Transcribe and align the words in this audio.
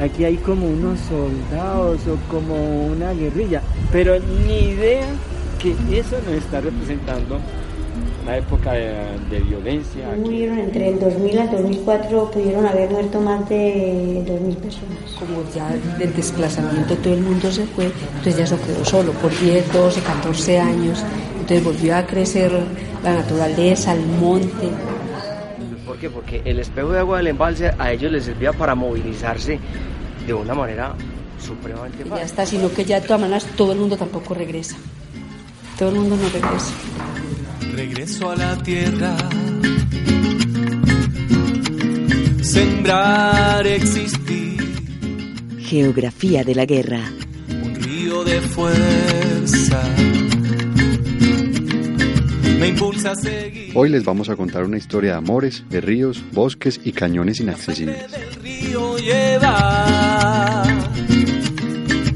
aquí 0.00 0.24
hay 0.24 0.36
como 0.36 0.66
unos 0.66 0.98
soldados 1.00 2.00
o 2.06 2.16
como 2.30 2.86
una 2.86 3.12
guerrilla, 3.12 3.62
pero 3.92 4.18
ni 4.46 4.70
idea 4.70 5.06
que 5.58 5.72
eso 5.98 6.16
nos 6.26 6.34
está 6.34 6.60
representando 6.60 7.38
la 8.26 8.38
época 8.38 8.72
de, 8.72 9.40
violencia. 9.40 10.08
Murieron 10.18 10.58
entre 10.58 10.88
el 10.88 10.98
2000 10.98 11.38
al 11.38 11.50
2004, 11.50 12.30
pudieron 12.32 12.66
haber 12.66 12.90
muerto 12.90 13.20
más 13.20 13.48
de 13.48 14.24
2.000 14.26 14.56
personas. 14.56 14.98
Como 15.18 15.44
ya 15.54 15.70
del 15.98 16.12
desplazamiento 16.14 16.96
todo 16.96 17.14
el 17.14 17.20
mundo 17.20 17.50
se 17.52 17.64
fue, 17.66 17.84
entonces 17.84 18.36
ya 18.36 18.46
se 18.46 18.56
quedó 18.56 18.84
solo 18.84 19.12
por 19.12 19.30
10, 19.38 19.72
12, 19.72 20.00
14 20.00 20.58
años. 20.58 21.04
Entonces 21.40 21.64
volvió 21.64 21.96
a 21.96 22.06
crecer 22.06 22.52
la 23.04 23.14
naturaleza, 23.14 23.92
el 23.92 24.04
monte. 24.04 24.70
¿Por 25.96 26.00
qué? 26.02 26.10
Porque 26.10 26.42
el 26.44 26.58
espejo 26.58 26.90
de 26.90 26.98
agua 26.98 27.16
del 27.16 27.28
embalse 27.28 27.72
a 27.78 27.90
ellos 27.90 28.12
les 28.12 28.26
servía 28.26 28.52
para 28.52 28.74
movilizarse 28.74 29.58
de 30.26 30.34
una 30.34 30.52
manera 30.52 30.94
supremamente 31.42 32.04
fácil. 32.04 32.18
Ya 32.18 32.22
está, 32.22 32.44
sino 32.44 32.70
que 32.70 32.84
ya 32.84 33.00
de 33.00 33.06
todas 33.06 33.22
maneras 33.22 33.46
todo 33.56 33.72
el 33.72 33.78
mundo 33.78 33.96
tampoco 33.96 34.34
regresa. 34.34 34.76
Todo 35.78 35.88
el 35.88 35.94
mundo 35.94 36.18
no 36.18 36.28
regresa. 36.28 36.74
Regreso 37.72 38.30
a 38.30 38.36
la 38.36 38.62
tierra. 38.62 39.16
Sembrar, 42.42 43.66
existir. 43.66 44.60
Geografía 45.60 46.44
de 46.44 46.54
la 46.54 46.66
guerra. 46.66 47.10
Un 47.48 47.74
río 47.74 48.22
de 48.22 48.42
fuerza 48.42 49.25
Hoy 53.74 53.90
les 53.90 54.02
vamos 54.02 54.30
a 54.30 54.36
contar 54.36 54.64
una 54.64 54.78
historia 54.78 55.12
de 55.12 55.18
amores, 55.18 55.64
de 55.68 55.82
ríos, 55.82 56.22
bosques 56.32 56.80
y 56.82 56.92
cañones 56.92 57.40
inaccesibles. 57.40 58.06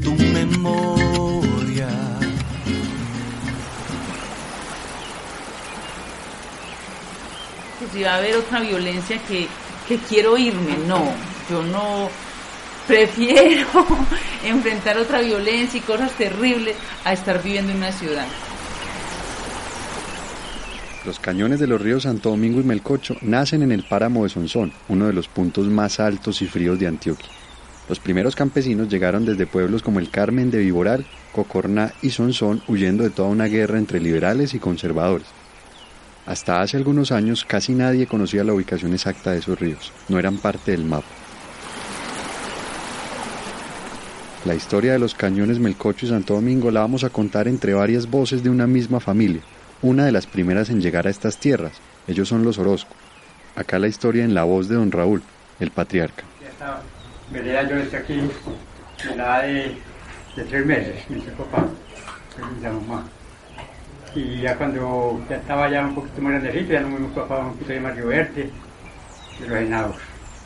tu 0.03 0.15
memoria. 0.15 1.89
Si 7.93 8.03
va 8.03 8.15
a 8.15 8.17
haber 8.17 8.37
otra 8.37 8.61
violencia 8.61 9.19
que, 9.29 9.47
que 9.87 9.99
quiero 9.99 10.39
irme, 10.39 10.79
no, 10.87 11.13
yo 11.51 11.63
no 11.63 12.09
prefiero 12.87 13.67
enfrentar 14.45 14.97
otra 14.97 15.21
violencia 15.21 15.79
y 15.79 15.83
cosas 15.83 16.13
terribles 16.13 16.77
a 17.05 17.13
estar 17.13 17.43
viviendo 17.43 17.73
en 17.73 17.79
una 17.79 17.93
ciudad. 17.93 18.27
Los 21.07 21.19
cañones 21.19 21.59
de 21.59 21.67
los 21.67 21.81
ríos 21.81 22.03
Santo 22.03 22.29
Domingo 22.29 22.61
y 22.61 22.65
Melcocho 22.65 23.17
nacen 23.23 23.63
en 23.63 23.73
el 23.73 23.85
páramo 23.85 24.25
de 24.25 24.29
Sonsón, 24.29 24.73
uno 24.89 25.07
de 25.07 25.15
los 25.15 25.29
puntos 25.29 25.67
más 25.69 25.99
altos 25.99 26.43
y 26.43 26.47
fríos 26.47 26.79
de 26.79 26.89
Antioquia. 26.89 27.31
Los 27.89 27.99
primeros 27.99 28.37
campesinos 28.37 28.91
llegaron 28.91 29.25
desde 29.25 29.47
pueblos 29.47 29.83
como 29.83 29.99
el 29.99 30.11
Carmen 30.11 30.51
de 30.51 30.59
Viboral, 30.59 31.07
Cocorná 31.33 31.95
y 32.03 32.11
Sonsón 32.11 32.63
huyendo 32.69 33.03
de 33.03 33.11
toda 33.11 33.31
una 33.31 33.47
guerra 33.47 33.79
entre 33.79 33.99
liberales 33.99 34.53
y 34.53 34.59
conservadores. 34.59 35.27
Hasta 36.27 36.61
hace 36.61 36.77
algunos 36.77 37.13
años 37.13 37.47
casi 37.47 37.73
nadie 37.73 38.07
conocía 38.07 38.45
la 38.45 38.53
ubicación 38.53 38.93
exacta 38.93 39.33
de 39.33 39.39
esos 39.39 39.59
ríos, 39.59 39.93
no 40.11 40.19
eran 40.19 40.37
parte 40.37 40.73
del 40.73 40.85
mapa. 40.85 41.09
La 44.45 44.55
historia 44.55 44.93
de 44.93 44.99
los 44.99 45.15
cañones 45.15 45.59
Melcocho 45.59 46.05
y 46.07 46.11
Santo 46.11 46.35
Domingo 46.35 46.71
la 46.71 46.81
vamos 46.81 47.05
a 47.05 47.11
contar 47.11 47.49
entre 47.49 47.73
varias 47.73 48.09
voces 48.09 48.43
de 48.43 48.51
una 48.51 48.67
misma 48.67 49.01
familia, 49.01 49.43
una 49.83 50.05
de 50.05 50.13
las 50.13 50.27
primeras 50.27 50.71
en 50.71 50.81
llegar 50.81 51.07
a 51.07 51.11
estas 51.11 51.39
tierras. 51.39 51.73
Ellos 52.07 52.29
son 52.29 52.45
los 52.45 52.59
Orozco. 52.59 52.95
Acá 53.57 53.79
la 53.79 53.89
historia 53.89 54.25
en 54.25 54.35
la 54.35 54.45
voz 54.45 54.69
de 54.69 54.77
don 54.77 54.91
Raúl, 54.91 55.23
el 55.59 55.71
patriarca. 55.71 56.25
Ya 57.33 57.69
yo 57.69 57.77
estoy 57.77 57.99
aquí 57.99 58.21
en 59.09 59.17
la 59.17 59.43
de, 59.43 59.77
de 60.37 60.45
tres 60.45 60.67
meses, 60.67 61.09
mi 61.09 61.21
papá, 61.21 61.67
mi 62.39 62.67
mamá. 62.67 63.05
Y 64.15 64.41
ya 64.41 64.57
cuando 64.57 65.25
ya 65.29 65.37
estaba 65.37 65.71
ya 65.71 65.87
un 65.87 65.95
poquito 65.95 66.21
más 66.23 66.33
grandecito, 66.33 66.73
ya 66.73 66.81
no 66.81 66.89
me 66.89 67.09
papá 67.09 67.39
un 67.39 67.53
poquito 67.57 67.81
más 67.81 67.97
verte 68.05 68.51
de 69.41 69.49
los 69.49 69.59
enados. 69.59 69.97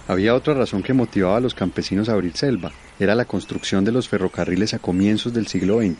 Había 0.06 0.34
otra 0.34 0.52
razón 0.52 0.82
que 0.82 0.92
motivaba 0.92 1.38
a 1.38 1.40
los 1.40 1.54
campesinos 1.54 2.10
a 2.10 2.12
abrir 2.12 2.36
selva, 2.36 2.72
era 2.98 3.14
la 3.14 3.24
construcción 3.24 3.84
de 3.84 3.92
los 3.92 4.08
ferrocarriles 4.08 4.74
a 4.74 4.78
comienzos 4.78 5.32
del 5.32 5.46
siglo 5.46 5.80
XX. 5.80 5.96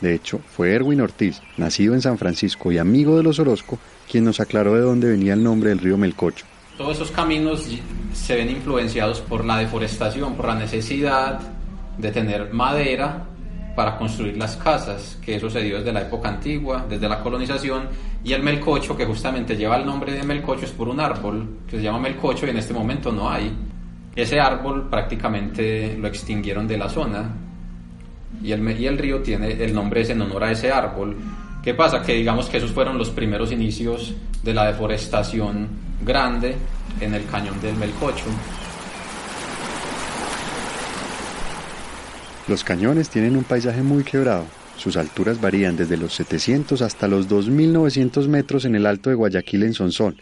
De 0.00 0.14
hecho, 0.14 0.40
fue 0.46 0.74
Erwin 0.74 1.00
Ortiz, 1.00 1.40
nacido 1.56 1.94
en 1.94 2.02
San 2.02 2.18
Francisco 2.18 2.70
y 2.70 2.78
amigo 2.78 3.16
de 3.16 3.22
los 3.22 3.38
Orozco, 3.38 3.78
quien 4.10 4.24
nos 4.24 4.40
aclaró 4.40 4.74
de 4.74 4.80
dónde 4.80 5.10
venía 5.10 5.34
el 5.34 5.42
nombre 5.42 5.70
del 5.70 5.78
río 5.78 5.96
Melcocho. 5.96 6.44
Todos 6.76 6.96
esos 6.96 7.10
caminos 7.10 7.66
se 8.12 8.34
ven 8.36 8.50
influenciados 8.50 9.20
por 9.20 9.44
la 9.44 9.56
deforestación, 9.56 10.34
por 10.34 10.46
la 10.46 10.54
necesidad 10.54 11.40
de 11.96 12.12
tener 12.12 12.52
madera 12.52 13.24
para 13.74 13.96
construir 13.96 14.36
las 14.36 14.56
casas, 14.56 15.18
que 15.22 15.36
eso 15.36 15.48
se 15.48 15.60
dio 15.60 15.78
desde 15.78 15.92
la 15.92 16.02
época 16.02 16.28
antigua, 16.28 16.84
desde 16.88 17.08
la 17.08 17.22
colonización, 17.22 17.88
y 18.24 18.32
el 18.32 18.42
melcocho, 18.42 18.96
que 18.96 19.06
justamente 19.06 19.56
lleva 19.56 19.76
el 19.76 19.86
nombre 19.86 20.12
de 20.12 20.22
melcocho, 20.22 20.64
es 20.64 20.72
por 20.72 20.88
un 20.88 21.00
árbol 21.00 21.60
que 21.66 21.76
se 21.76 21.82
llama 21.82 22.00
melcocho 22.00 22.46
y 22.46 22.50
en 22.50 22.58
este 22.58 22.74
momento 22.74 23.12
no 23.12 23.28
hay. 23.28 23.54
Ese 24.14 24.40
árbol 24.40 24.88
prácticamente 24.88 25.96
lo 25.98 26.08
extinguieron 26.08 26.66
de 26.66 26.78
la 26.78 26.88
zona, 26.88 27.30
y 28.42 28.52
el, 28.52 28.98
río 28.98 29.22
tiene 29.22 29.52
el 29.62 29.74
nombre 29.74 30.02
en 30.10 30.22
honor 30.22 30.44
a 30.44 30.52
ese 30.52 30.70
árbol. 30.70 31.16
¿Qué 31.62 31.74
pasa? 31.74 32.02
Que 32.02 32.14
digamos 32.14 32.48
que 32.48 32.58
esos 32.58 32.70
fueron 32.70 32.98
los 32.98 33.10
primeros 33.10 33.50
inicios 33.50 34.14
de 34.42 34.54
la 34.54 34.66
deforestación 34.66 35.68
grande 36.04 36.54
en 37.00 37.14
el 37.14 37.26
cañón 37.26 37.60
del 37.60 37.74
Melcocho. 37.76 38.26
Los 42.46 42.62
cañones 42.62 43.08
tienen 43.08 43.36
un 43.36 43.42
paisaje 43.42 43.82
muy 43.82 44.04
quebrado. 44.04 44.44
Sus 44.76 44.96
alturas 44.96 45.40
varían 45.40 45.76
desde 45.76 45.96
los 45.96 46.14
700 46.14 46.82
hasta 46.82 47.08
los 47.08 47.28
2.900 47.28 48.28
metros 48.28 48.64
en 48.64 48.76
el 48.76 48.86
Alto 48.86 49.10
de 49.10 49.16
Guayaquil 49.16 49.64
en 49.64 49.74
Sonsón. 49.74 50.16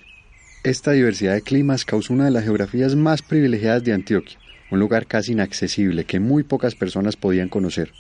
Esta 0.63 0.93
diversidad 0.93 1.35
de 1.35 1.43
climas 1.43 1.85
causa 1.85 2.15
una 2.15 2.25
de 2.25 2.31
las 2.31 2.45
geografías 2.45 2.95
más 2.95 3.21
privilegiadas 3.21 3.85
de 3.85 3.93
Antioquia 3.93 4.39
un 4.71 4.79
lugar 4.79 5.07
casi 5.07 5.33
inaccesible 5.33 6.05
que 6.05 6.21
muy 6.21 6.43
pocas 6.43 6.75
personas 6.75 7.17
podían 7.17 7.49
conocer. 7.49 7.93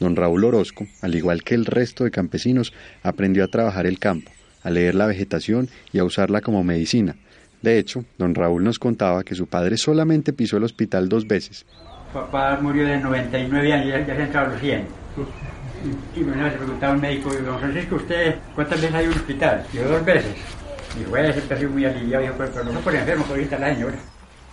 Don 0.00 0.16
Raúl 0.16 0.44
Orozco, 0.44 0.86
al 1.02 1.14
igual 1.14 1.42
que 1.42 1.54
el 1.54 1.66
resto 1.66 2.04
de 2.04 2.10
campesinos, 2.10 2.72
aprendió 3.02 3.44
a 3.44 3.48
trabajar 3.48 3.86
el 3.86 3.98
campo, 3.98 4.30
a 4.62 4.70
leer 4.70 4.94
la 4.94 5.06
vegetación 5.06 5.68
y 5.92 5.98
a 5.98 6.04
usarla 6.04 6.40
como 6.40 6.62
medicina. 6.62 7.16
De 7.62 7.78
hecho, 7.78 8.04
don 8.16 8.34
Raúl 8.34 8.62
nos 8.62 8.78
contaba 8.78 9.24
que 9.24 9.34
su 9.34 9.46
padre 9.46 9.76
solamente 9.76 10.32
pisó 10.32 10.56
el 10.56 10.64
hospital 10.64 11.08
dos 11.08 11.26
veces. 11.26 11.66
Papá 12.12 12.58
murió 12.62 12.86
de 12.86 12.98
99 12.98 13.72
años, 13.72 13.88
ya, 13.88 14.06
ya 14.06 14.16
se 14.16 14.22
entraba 14.22 14.52
los 14.52 14.60
100. 14.60 14.84
Y 16.14 16.22
bueno, 16.22 16.50
se 16.50 16.56
preguntaba 16.56 16.94
un 16.94 17.00
médico, 17.00 17.32
don 17.34 17.58
Francisco, 17.58 17.96
¿usted 17.96 18.36
cuántas 18.54 18.80
veces 18.80 18.94
hay 18.94 19.06
un 19.06 19.12
hospital? 19.12 19.64
Yo 19.72 19.88
dos 19.88 20.04
veces. 20.04 20.34
Dijo, 20.96 21.10
bueno, 21.10 21.32
siempre 21.32 21.58
sido 21.58 21.70
muy 21.70 21.84
aliviado, 21.84 22.34
pero, 22.38 22.64
no 22.64 22.80
pone 22.80 22.98
enfermo, 22.98 23.26
ahorita 23.28 23.58
la 23.58 23.74
señora. 23.74 23.98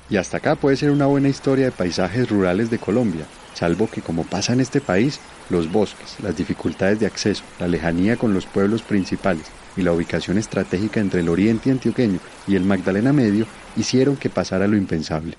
Y 0.09 0.17
hasta 0.17 0.37
acá 0.37 0.55
puede 0.55 0.77
ser 0.77 0.91
una 0.91 1.07
buena 1.07 1.29
historia 1.29 1.65
de 1.65 1.71
paisajes 1.71 2.29
rurales 2.29 2.69
de 2.69 2.77
Colombia, 2.77 3.25
salvo 3.55 3.89
que 3.89 4.01
como 4.01 4.23
pasa 4.23 4.53
en 4.53 4.61
este 4.61 4.81
país, 4.81 5.19
los 5.49 5.71
bosques, 5.71 6.17
las 6.21 6.37
dificultades 6.37 6.99
de 6.99 7.07
acceso, 7.07 7.43
la 7.59 7.67
lejanía 7.67 8.15
con 8.15 8.33
los 8.33 8.45
pueblos 8.45 8.83
principales 8.83 9.45
y 9.75 9.81
la 9.81 9.93
ubicación 9.93 10.37
estratégica 10.37 10.99
entre 10.99 11.21
el 11.21 11.29
oriente 11.29 11.71
antioqueño 11.71 12.19
y 12.47 12.55
el 12.55 12.63
Magdalena 12.63 13.13
Medio 13.13 13.47
hicieron 13.75 14.15
que 14.15 14.29
pasara 14.29 14.67
lo 14.67 14.77
impensable. 14.77 15.37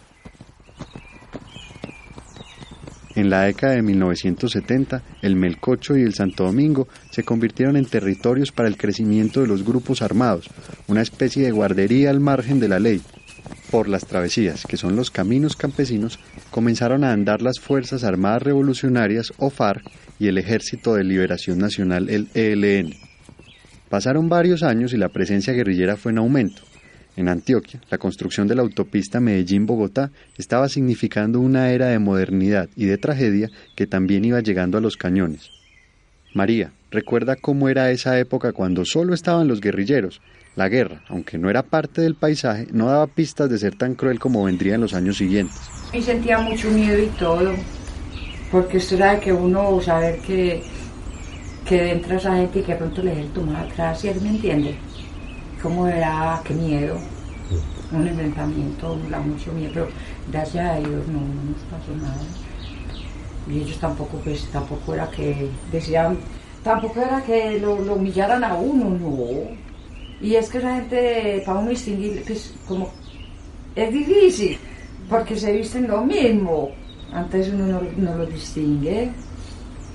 En 3.15 3.31
la 3.31 3.45
década 3.45 3.73
de 3.73 3.83
1970, 3.83 5.03
el 5.23 5.37
Melcocho 5.37 5.97
y 5.97 6.03
el 6.03 6.13
Santo 6.13 6.45
Domingo 6.45 6.87
se 7.11 7.23
convirtieron 7.23 7.79
en 7.79 7.87
territorios 7.87 8.53
para 8.53 8.69
el 8.69 8.77
crecimiento 8.77 9.41
de 9.41 9.47
los 9.47 9.65
grupos 9.65 10.03
armados, 10.03 10.51
una 10.87 11.01
especie 11.01 11.45
de 11.45 11.51
guardería 11.51 12.11
al 12.11 12.21
margen 12.21 12.61
de 12.61 12.69
la 12.69 12.79
ley, 12.79 13.01
por 13.77 13.89
las 13.91 14.07
travesías, 14.07 14.65
que 14.65 14.79
son 14.79 14.97
los 14.97 15.11
caminos 15.11 15.55
campesinos, 15.55 16.19
comenzaron 16.51 17.05
a 17.05 17.13
andar 17.13 17.43
las 17.43 17.61
Fuerzas 17.61 18.05
Armadas 18.05 18.43
Revolucionarias 18.43 19.35
o 19.37 19.51
FARC 19.51 19.85
y 20.19 20.29
el 20.29 20.39
Ejército 20.39 20.95
de 20.95 21.05
Liberación 21.05 21.59
Nacional, 21.59 22.09
el 22.09 22.29
ELN. 22.33 22.95
Pasaron 23.91 24.31
varios 24.31 24.63
años 24.63 24.95
y 24.95 24.97
la 24.97 25.11
presencia 25.11 25.53
guerrillera 25.53 25.99
fue 25.99 26.13
en 26.13 26.17
aumento. 26.17 26.63
En 27.17 27.29
Antioquia, 27.29 27.83
la 27.91 27.99
construcción 27.99 28.49
de 28.49 28.55
la 28.55 28.63
autopista 28.63 29.21
Medellín-Bogotá 29.21 30.11
estaba 30.39 30.71
significando 30.71 31.39
una 31.39 31.71
era 31.71 31.89
de 31.89 31.99
modernidad 31.99 32.71
y 32.77 32.87
de 32.87 32.97
tragedia 32.97 33.51
que 33.75 33.87
también 33.87 34.25
iba 34.25 34.41
llegando 34.41 34.79
a 34.79 34.81
los 34.81 34.97
cañones. 34.97 35.51
María, 36.33 36.73
recuerda 36.97 37.37
cómo 37.37 37.69
era 37.69 37.91
esa 37.91 38.19
época 38.19 38.53
cuando 38.53 38.85
solo 38.85 39.13
estaban 39.13 39.49
los 39.49 39.61
guerrilleros 39.61 40.21
la 40.57 40.71
guerra, 40.71 41.03
aunque 41.11 41.37
no 41.37 41.51
era 41.51 41.63
parte 41.63 42.01
del 42.01 42.15
paisaje, 42.15 42.67
no 42.73 42.87
daba 42.87 43.07
pistas 43.07 43.51
de 43.51 43.59
ser 43.59 43.77
tan 43.77 43.95
cruel 43.95 44.19
como 44.19 44.43
vendría 44.45 44.77
en 44.77 44.81
los 44.81 44.95
años 44.95 45.19
siguientes. 45.19 45.61
Y 45.93 46.01
sentía 46.01 46.39
mucho 46.39 46.71
miedo 46.71 46.99
y 46.99 47.09
todo, 47.19 47.53
porque 48.51 48.83
era 48.91 49.13
de 49.13 49.21
que 49.21 49.33
uno 49.35 49.79
saber 49.83 50.19
que, 50.21 50.63
que 51.69 51.93
entra 51.93 52.17
esa 52.17 52.35
gente 52.37 52.61
y 52.61 52.63
que 52.63 52.75
pronto 52.75 53.03
le 53.03 53.15
dé 53.15 53.21
el 53.21 53.29
tomar 53.29 53.67
atrás, 53.67 54.01
¿sí? 54.01 54.11
¿me 54.23 54.31
entiende? 54.31 54.75
¿Cómo 55.63 55.87
era? 55.87 56.41
¿Qué 56.43 56.55
miedo? 56.55 56.99
un 57.93 58.07
enfrentamiento, 58.07 58.99
da 59.11 59.21
mucho 59.21 59.53
miedo, 59.53 59.71
pero 59.73 59.89
gracias 60.33 60.65
a 60.65 60.79
ellos 60.79 61.07
no, 61.07 61.21
no 61.21 61.43
nos 61.53 61.63
pasó 61.71 61.95
nada. 62.03 62.23
Y 63.49 63.61
ellos 63.61 63.79
tampoco, 63.79 64.19
pues, 64.25 64.45
tampoco 64.47 64.95
era 64.95 65.09
que 65.09 65.49
decían, 65.71 66.19
tampoco 66.67 67.01
era 67.01 67.23
que 67.23 67.61
lo, 67.61 67.75
humillaran 67.75 68.43
a 68.43 68.55
uno, 68.57 68.91
no. 68.91 69.29
Y 70.21 70.35
es 70.35 70.51
que 70.51 70.59
la 70.59 70.75
gente, 70.75 71.43
para 71.47 71.61
uno 71.61 71.71
distinguir, 71.71 72.25
pues, 72.27 72.53
como, 72.67 72.91
es 73.77 73.93
difícil, 73.93 74.59
porque 75.09 75.37
se 75.37 75.53
visten 75.53 75.87
lo 75.87 76.03
mismo. 76.03 76.71
Antes 77.13 77.51
uno 77.51 77.67
no, 77.67 77.81
no 77.97 78.17
lo 78.17 78.27
distingue. 78.27 79.13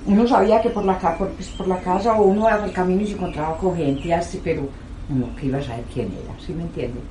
Uno 0.06 0.26
sabía 0.26 0.62
que 0.62 0.70
por 0.70 0.86
la, 0.86 0.98
por, 1.18 1.30
pues, 1.32 1.50
por 1.50 1.68
la 1.68 1.80
casa 1.82 2.14
o 2.18 2.24
uno 2.24 2.48
era 2.48 2.64
el 2.64 2.72
camino 2.72 3.02
y 3.02 3.08
se 3.08 3.14
encontraba 3.14 3.58
con 3.58 3.76
gente 3.76 4.14
así, 4.14 4.40
pero 4.42 4.70
uno 5.10 5.28
que 5.36 5.48
iba 5.48 5.58
a 5.58 5.64
saber 5.64 5.84
quién 5.94 6.08
era, 6.08 6.40
¿sí 6.40 6.54
me 6.54 6.64
entiende? 6.64 7.02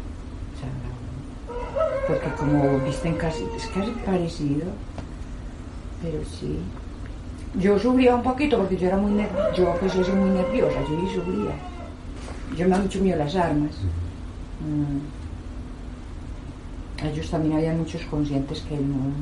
O 0.54 0.58
sea, 0.58 0.70
porque 2.08 2.30
como 2.38 2.78
visten 2.80 3.14
casi, 3.16 3.44
es 3.54 3.66
casi 3.66 3.90
parecido, 4.06 4.68
pero 6.02 6.18
sí. 6.24 6.58
Yo 7.58 7.78
sufría 7.78 8.14
un 8.14 8.22
poquito 8.22 8.58
porque 8.58 8.76
yo 8.76 8.86
era 8.86 8.96
muy 8.96 9.12
nerviosa, 9.12 9.52
yo 9.54 9.74
pues 9.80 9.92
soy 9.92 10.14
muy 10.14 10.30
nerviosa, 10.30 10.80
yo 10.88 11.00
sí 11.00 11.14
sufría. 11.14 11.54
Yo 12.56 12.68
me 12.68 12.74
han 12.74 12.82
mucho 12.82 13.00
miedo 13.00 13.18
las 13.18 13.34
armas. 13.34 13.72
Mm. 14.60 14.98
Ellos 17.06 17.30
también 17.30 17.56
había 17.56 17.72
muchos 17.72 18.02
conscientes 18.02 18.60
que 18.60 18.76
no 18.76 19.12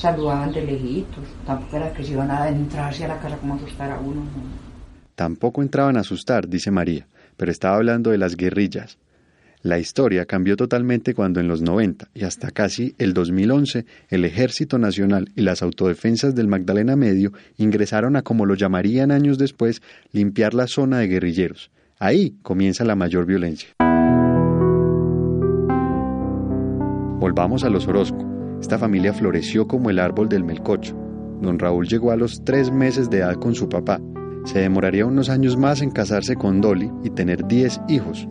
saludaban 0.00 0.52
de 0.52 0.62
lejitos, 0.62 1.24
tampoco 1.46 1.76
era 1.76 1.92
que 1.92 2.02
se 2.02 2.12
iban 2.12 2.30
a 2.30 2.48
entrar 2.48 2.90
hacia 2.90 3.06
la 3.06 3.18
casa 3.18 3.36
como 3.36 3.54
a 3.54 3.56
asustar 3.56 3.90
a 3.90 3.98
uno. 3.98 4.22
no. 4.22 4.70
Tampoco 5.14 5.60
entraban 5.60 5.98
a 5.98 6.00
asustar, 6.00 6.48
dice 6.48 6.70
María, 6.70 7.06
pero 7.36 7.52
estaba 7.52 7.76
hablando 7.76 8.10
de 8.10 8.18
las 8.18 8.36
guerrillas. 8.36 8.96
La 9.62 9.78
historia 9.78 10.24
cambió 10.24 10.56
totalmente 10.56 11.12
cuando 11.12 11.38
en 11.38 11.46
los 11.46 11.60
90 11.60 12.08
y 12.14 12.24
hasta 12.24 12.50
casi 12.50 12.94
el 12.96 13.12
2011 13.12 13.84
el 14.08 14.24
Ejército 14.24 14.78
Nacional 14.78 15.30
y 15.36 15.42
las 15.42 15.62
autodefensas 15.62 16.34
del 16.34 16.48
Magdalena 16.48 16.96
Medio 16.96 17.32
ingresaron 17.58 18.16
a, 18.16 18.22
como 18.22 18.46
lo 18.46 18.54
llamarían 18.54 19.10
años 19.10 19.36
después, 19.36 19.82
limpiar 20.12 20.54
la 20.54 20.66
zona 20.66 20.98
de 21.00 21.08
guerrilleros. 21.08 21.70
Ahí 21.98 22.36
comienza 22.40 22.84
la 22.84 22.96
mayor 22.96 23.26
violencia. 23.26 23.68
Volvamos 27.20 27.62
a 27.62 27.68
los 27.68 27.86
Orozco. 27.86 28.26
Esta 28.62 28.78
familia 28.78 29.12
floreció 29.12 29.68
como 29.68 29.90
el 29.90 29.98
árbol 29.98 30.30
del 30.30 30.42
melcocho. 30.42 30.96
Don 31.42 31.58
Raúl 31.58 31.86
llegó 31.86 32.12
a 32.12 32.16
los 32.16 32.42
tres 32.44 32.72
meses 32.72 33.10
de 33.10 33.18
edad 33.18 33.34
con 33.34 33.54
su 33.54 33.68
papá. 33.68 34.00
Se 34.46 34.60
demoraría 34.60 35.04
unos 35.04 35.28
años 35.28 35.58
más 35.58 35.82
en 35.82 35.90
casarse 35.90 36.34
con 36.34 36.62
Dolly 36.62 36.90
y 37.04 37.10
tener 37.10 37.46
diez 37.46 37.78
hijos. 37.88 38.26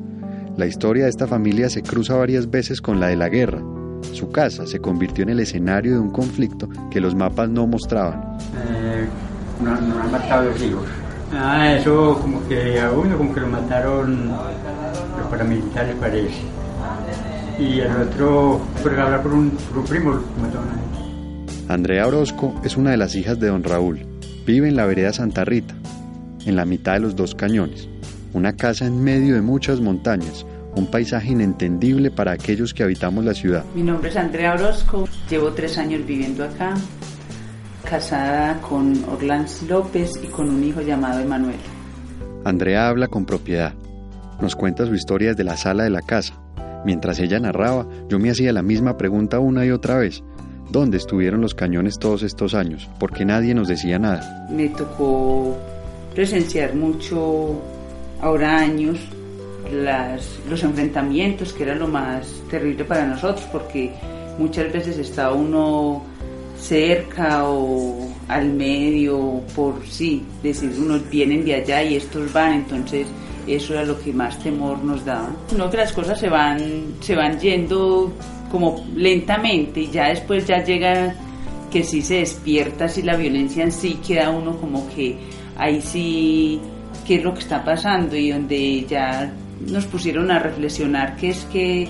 La 0.59 0.65
historia 0.65 1.05
de 1.05 1.09
esta 1.09 1.25
familia 1.25 1.69
se 1.69 1.81
cruza 1.81 2.17
varias 2.17 2.51
veces 2.51 2.81
con 2.81 2.99
la 2.99 3.07
de 3.07 3.15
la 3.15 3.29
guerra. 3.29 3.63
Su 4.11 4.29
casa 4.29 4.67
se 4.67 4.81
convirtió 4.81 5.23
en 5.23 5.29
el 5.29 5.39
escenario 5.39 5.93
de 5.93 5.99
un 5.99 6.09
conflicto 6.09 6.67
que 6.91 6.99
los 6.99 7.15
mapas 7.15 7.49
no 7.49 7.65
mostraban. 7.65 8.37
Eh, 8.67 9.07
nos 9.63 9.79
han 9.79 10.11
matado 10.11 10.49
dos 10.49 10.61
hijos. 10.61 10.83
Ah, 11.31 11.77
eso 11.77 12.19
como 12.19 12.45
que 12.49 12.77
a 12.77 12.91
uno 12.91 13.17
como 13.17 13.33
que 13.33 13.39
lo 13.39 13.47
mataron 13.47 14.27
los 15.17 15.27
paramilitares 15.29 15.95
parece. 15.95 16.41
Y 17.57 17.79
el 17.79 17.95
otro, 17.95 18.59
por 18.83 18.99
hablar 18.99 19.23
por 19.23 19.31
un, 19.31 19.51
por 19.51 19.77
un 19.77 19.85
primo, 19.85 20.11
lo 20.11 20.21
mataron 20.41 20.67
a 20.67 20.73
él. 20.73 21.69
Andrea 21.69 22.05
Orozco 22.05 22.53
es 22.65 22.75
una 22.75 22.91
de 22.91 22.97
las 22.97 23.15
hijas 23.15 23.39
de 23.39 23.47
don 23.47 23.63
Raúl. 23.63 24.05
Vive 24.45 24.67
en 24.67 24.75
la 24.75 24.85
vereda 24.85 25.13
Santa 25.13 25.45
Rita, 25.45 25.73
en 26.45 26.57
la 26.57 26.65
mitad 26.65 26.95
de 26.95 26.99
los 26.99 27.15
dos 27.15 27.33
cañones. 27.33 27.87
Una 28.33 28.55
casa 28.55 28.85
en 28.85 29.03
medio 29.03 29.35
de 29.35 29.41
muchas 29.41 29.81
montañas, 29.81 30.45
un 30.75 30.85
paisaje 30.85 31.31
inentendible 31.31 32.11
para 32.11 32.31
aquellos 32.31 32.73
que 32.73 32.83
habitamos 32.83 33.25
la 33.25 33.33
ciudad. 33.33 33.63
Mi 33.73 33.83
nombre 33.83 34.09
es 34.09 34.17
Andrea 34.17 34.53
Orozco, 34.53 35.07
llevo 35.29 35.51
tres 35.53 35.77
años 35.77 36.05
viviendo 36.05 36.43
acá, 36.43 36.75
casada 37.83 38.61
con 38.61 39.03
Orlando 39.05 39.51
López 39.67 40.11
y 40.23 40.27
con 40.27 40.49
un 40.49 40.63
hijo 40.63 40.81
llamado 40.81 41.19
Emanuel. 41.19 41.57
Andrea 42.45 42.87
habla 42.87 43.07
con 43.07 43.25
propiedad. 43.25 43.73
Nos 44.39 44.55
cuenta 44.55 44.85
su 44.85 44.93
historia 44.93 45.29
desde 45.29 45.43
la 45.43 45.57
sala 45.57 45.83
de 45.83 45.89
la 45.89 46.01
casa. 46.01 46.39
Mientras 46.85 47.19
ella 47.19 47.39
narraba, 47.39 47.87
yo 48.07 48.19
me 48.19 48.29
hacía 48.29 48.53
la 48.53 48.61
misma 48.61 48.95
pregunta 48.97 49.39
una 49.39 49.65
y 49.65 49.71
otra 49.71 49.97
vez. 49.97 50.23
¿Dónde 50.69 50.97
estuvieron 50.97 51.41
los 51.41 51.55
cañones 51.55 51.97
todos 51.97 52.21
estos 52.21 52.53
años? 52.53 52.89
¿Por 52.99 53.11
qué 53.11 53.25
nadie 53.25 53.55
nos 53.55 53.67
decía 53.67 53.97
nada? 53.97 54.47
Me 54.51 54.69
tocó 54.69 55.57
presenciar 56.13 56.75
mucho, 56.75 57.59
ahora 58.21 58.57
años, 58.57 58.99
las, 59.71 60.39
los 60.49 60.63
enfrentamientos, 60.63 61.53
que 61.53 61.63
era 61.63 61.75
lo 61.75 61.87
más 61.87 62.27
terrible 62.49 62.85
para 62.85 63.05
nosotros, 63.05 63.47
porque 63.51 63.91
muchas 64.37 64.71
veces 64.71 64.97
estaba 64.97 65.33
uno 65.33 66.03
cerca 66.57 67.45
o 67.45 68.07
al 68.27 68.53
medio, 68.53 69.41
por 69.55 69.85
sí, 69.85 70.23
decir, 70.43 70.71
unos 70.77 71.09
vienen 71.09 71.45
de 71.45 71.55
allá 71.55 71.83
y 71.83 71.95
estos 71.95 72.31
van, 72.33 72.53
entonces 72.53 73.07
eso 73.47 73.73
era 73.73 73.85
lo 73.85 73.99
que 73.99 74.13
más 74.13 74.37
temor 74.39 74.83
nos 74.83 75.03
daba. 75.05 75.29
No 75.57 75.69
que 75.69 75.77
las 75.77 75.93
cosas 75.93 76.19
se 76.19 76.29
van, 76.29 76.95
se 76.99 77.15
van 77.15 77.39
yendo 77.39 78.13
como 78.51 78.85
lentamente 78.95 79.81
y 79.81 79.89
ya 79.89 80.09
después 80.09 80.45
ya 80.45 80.63
llega 80.63 81.15
que 81.71 81.83
sí 81.83 82.01
se 82.01 82.15
despierta, 82.15 82.87
si 82.87 83.03
la 83.03 83.15
violencia 83.15 83.63
en 83.63 83.71
sí 83.71 83.99
queda 84.05 84.31
uno 84.31 84.57
como 84.57 84.87
que 84.89 85.15
ahí 85.55 85.81
sí, 85.81 86.59
qué 87.05 87.15
es 87.15 87.23
lo 87.23 87.33
que 87.33 87.39
está 87.39 87.63
pasando 87.63 88.15
y 88.15 88.31
donde 88.31 88.85
ya 88.87 89.33
nos 89.67 89.85
pusieron 89.85 90.31
a 90.31 90.39
reflexionar 90.39 91.15
que 91.15 91.29
es 91.29 91.45
que 91.45 91.89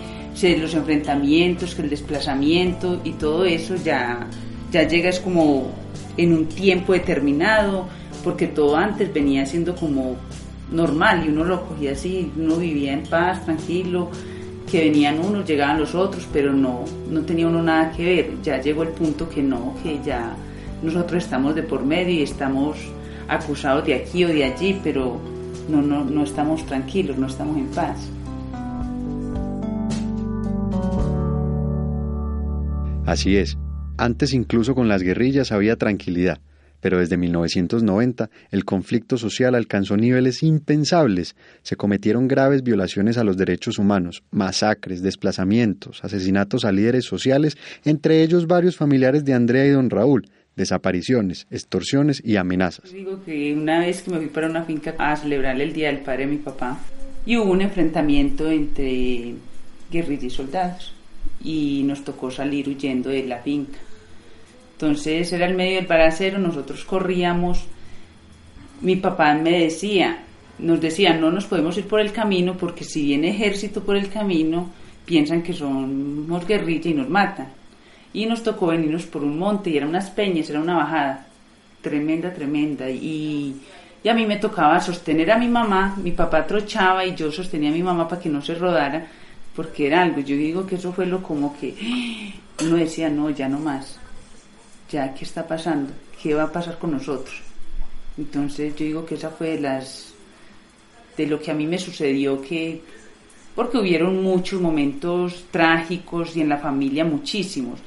los 0.57 0.73
enfrentamientos, 0.73 1.75
que 1.75 1.81
el 1.81 1.89
desplazamiento 1.89 3.01
y 3.03 3.11
todo 3.11 3.45
eso 3.45 3.75
ya, 3.75 4.27
ya 4.71 4.87
llega 4.87 5.09
es 5.09 5.19
como 5.19 5.71
en 6.17 6.33
un 6.33 6.45
tiempo 6.45 6.93
determinado, 6.93 7.87
porque 8.23 8.47
todo 8.47 8.75
antes 8.75 9.13
venía 9.13 9.45
siendo 9.45 9.75
como 9.75 10.15
normal 10.71 11.25
y 11.25 11.29
uno 11.29 11.43
lo 11.43 11.65
cogía 11.65 11.93
así, 11.93 12.31
uno 12.37 12.57
vivía 12.57 12.93
en 12.93 13.03
paz, 13.03 13.43
tranquilo, 13.43 14.09
que 14.69 14.81
venían 14.81 15.19
unos, 15.19 15.45
llegaban 15.45 15.79
los 15.79 15.95
otros, 15.95 16.27
pero 16.31 16.53
no, 16.53 16.85
no 17.09 17.21
tenía 17.21 17.47
uno 17.47 17.63
nada 17.63 17.91
que 17.91 18.05
ver. 18.05 18.31
Ya 18.43 18.61
llegó 18.61 18.83
el 18.83 18.89
punto 18.89 19.27
que 19.27 19.41
no, 19.41 19.75
que 19.81 19.99
ya 20.05 20.35
nosotros 20.83 21.23
estamos 21.23 21.55
de 21.55 21.63
por 21.63 21.83
medio 21.83 22.13
y 22.13 22.23
estamos 22.23 22.77
acusados 23.29 23.85
de 23.85 23.93
aquí 23.93 24.25
o 24.25 24.27
de 24.27 24.43
allí, 24.43 24.79
pero 24.83 25.19
no, 25.69 25.81
no, 25.81 26.03
no 26.03 26.23
estamos 26.23 26.65
tranquilos, 26.65 27.17
no 27.17 27.27
estamos 27.27 27.57
en 27.57 27.67
paz. 27.67 28.09
Así 33.05 33.37
es. 33.37 33.57
Antes 33.97 34.33
incluso 34.33 34.75
con 34.75 34.87
las 34.87 35.01
guerrillas 35.01 35.51
había 35.51 35.75
tranquilidad, 35.75 36.39
pero 36.79 36.99
desde 36.99 37.17
1990 37.17 38.29
el 38.51 38.65
conflicto 38.65 39.17
social 39.17 39.55
alcanzó 39.55 39.97
niveles 39.97 40.43
impensables. 40.43 41.35
Se 41.63 41.75
cometieron 41.75 42.27
graves 42.27 42.63
violaciones 42.63 43.17
a 43.17 43.23
los 43.23 43.35
derechos 43.35 43.79
humanos, 43.79 44.23
masacres, 44.31 45.01
desplazamientos, 45.01 46.03
asesinatos 46.03 46.65
a 46.65 46.71
líderes 46.71 47.05
sociales, 47.05 47.57
entre 47.83 48.21
ellos 48.21 48.47
varios 48.47 48.77
familiares 48.77 49.25
de 49.25 49.33
Andrea 49.33 49.65
y 49.65 49.71
don 49.71 49.89
Raúl, 49.89 50.29
desapariciones, 50.55 51.47
extorsiones 51.51 52.21
y 52.23 52.35
amenazas. 52.35 52.91
Digo 52.91 53.23
que 53.23 53.53
una 53.53 53.79
vez 53.79 54.01
que 54.01 54.11
me 54.11 54.17
fui 54.17 54.27
para 54.27 54.47
una 54.47 54.63
finca 54.63 54.95
a 54.97 55.15
celebrar 55.15 55.59
el 55.59 55.73
Día 55.73 55.87
del 55.87 55.99
Padre 55.99 56.25
de 56.25 56.31
mi 56.31 56.37
papá 56.37 56.79
y 57.25 57.37
hubo 57.37 57.51
un 57.51 57.61
enfrentamiento 57.61 58.49
entre 58.49 59.35
guerrilla 59.91 60.27
y 60.27 60.29
soldados 60.29 60.93
y 61.43 61.83
nos 61.83 62.03
tocó 62.03 62.31
salir 62.31 62.67
huyendo 62.67 63.09
de 63.09 63.25
la 63.25 63.39
finca. 63.39 63.79
Entonces 64.73 65.31
era 65.33 65.45
el 65.45 65.55
medio 65.55 65.75
del 65.75 65.87
paracero, 65.87 66.37
nosotros 66.37 66.85
corríamos. 66.85 67.65
Mi 68.81 68.95
papá 68.95 69.33
me 69.35 69.63
decía, 69.63 70.23
nos 70.57 70.79
decía, 70.79 71.13
no 71.13 71.31
nos 71.31 71.45
podemos 71.45 71.77
ir 71.77 71.85
por 71.85 71.99
el 71.99 72.11
camino 72.11 72.55
porque 72.57 72.83
si 72.83 73.03
viene 73.03 73.29
ejército 73.29 73.83
por 73.83 73.97
el 73.97 74.09
camino, 74.09 74.71
piensan 75.05 75.41
que 75.41 75.53
somos 75.53 76.47
guerrilla 76.47 76.91
y 76.91 76.93
nos 76.93 77.09
matan. 77.09 77.58
Y 78.13 78.25
nos 78.25 78.43
tocó 78.43 78.67
venirnos 78.67 79.05
por 79.05 79.23
un 79.23 79.37
monte 79.37 79.69
y 79.69 79.77
eran 79.77 79.89
unas 79.89 80.09
peñas, 80.09 80.49
era 80.49 80.59
una 80.59 80.77
bajada 80.77 81.27
tremenda, 81.81 82.33
tremenda. 82.33 82.89
Y, 82.89 83.55
y 84.03 84.09
a 84.09 84.13
mí 84.13 84.25
me 84.25 84.37
tocaba 84.37 84.79
sostener 84.79 85.31
a 85.31 85.37
mi 85.37 85.47
mamá, 85.47 85.95
mi 86.01 86.11
papá 86.11 86.45
trochaba 86.45 87.05
y 87.05 87.15
yo 87.15 87.31
sostenía 87.31 87.69
a 87.69 87.73
mi 87.73 87.83
mamá 87.83 88.07
para 88.07 88.21
que 88.21 88.29
no 88.29 88.41
se 88.41 88.55
rodara, 88.55 89.07
porque 89.55 89.87
era 89.87 90.01
algo. 90.01 90.21
Yo 90.21 90.35
digo 90.35 90.65
que 90.65 90.75
eso 90.75 90.91
fue 90.91 91.05
lo 91.05 91.21
como 91.21 91.55
que 91.59 92.33
uno 92.61 92.75
decía, 92.77 93.09
no, 93.09 93.29
ya 93.29 93.47
no 93.47 93.59
más 93.59 93.99
ya 94.89 95.13
qué 95.13 95.23
está 95.23 95.47
pasando, 95.47 95.93
qué 96.21 96.33
va 96.33 96.43
a 96.43 96.51
pasar 96.51 96.77
con 96.77 96.91
nosotros. 96.91 97.41
Entonces 98.17 98.75
yo 98.75 98.85
digo 98.85 99.05
que 99.05 99.15
esa 99.15 99.29
fue 99.29 99.51
de 99.51 99.61
las 99.61 100.13
de 101.15 101.27
lo 101.27 101.39
que 101.39 101.51
a 101.51 101.53
mí 101.53 101.67
me 101.67 101.77
sucedió 101.77 102.41
que 102.41 102.81
porque 103.53 103.77
hubieron 103.77 104.23
muchos 104.23 104.61
momentos 104.61 105.45
trágicos 105.51 106.35
y 106.35 106.41
en 106.41 106.49
la 106.49 106.57
familia 106.57 107.03
muchísimos, 107.03 107.79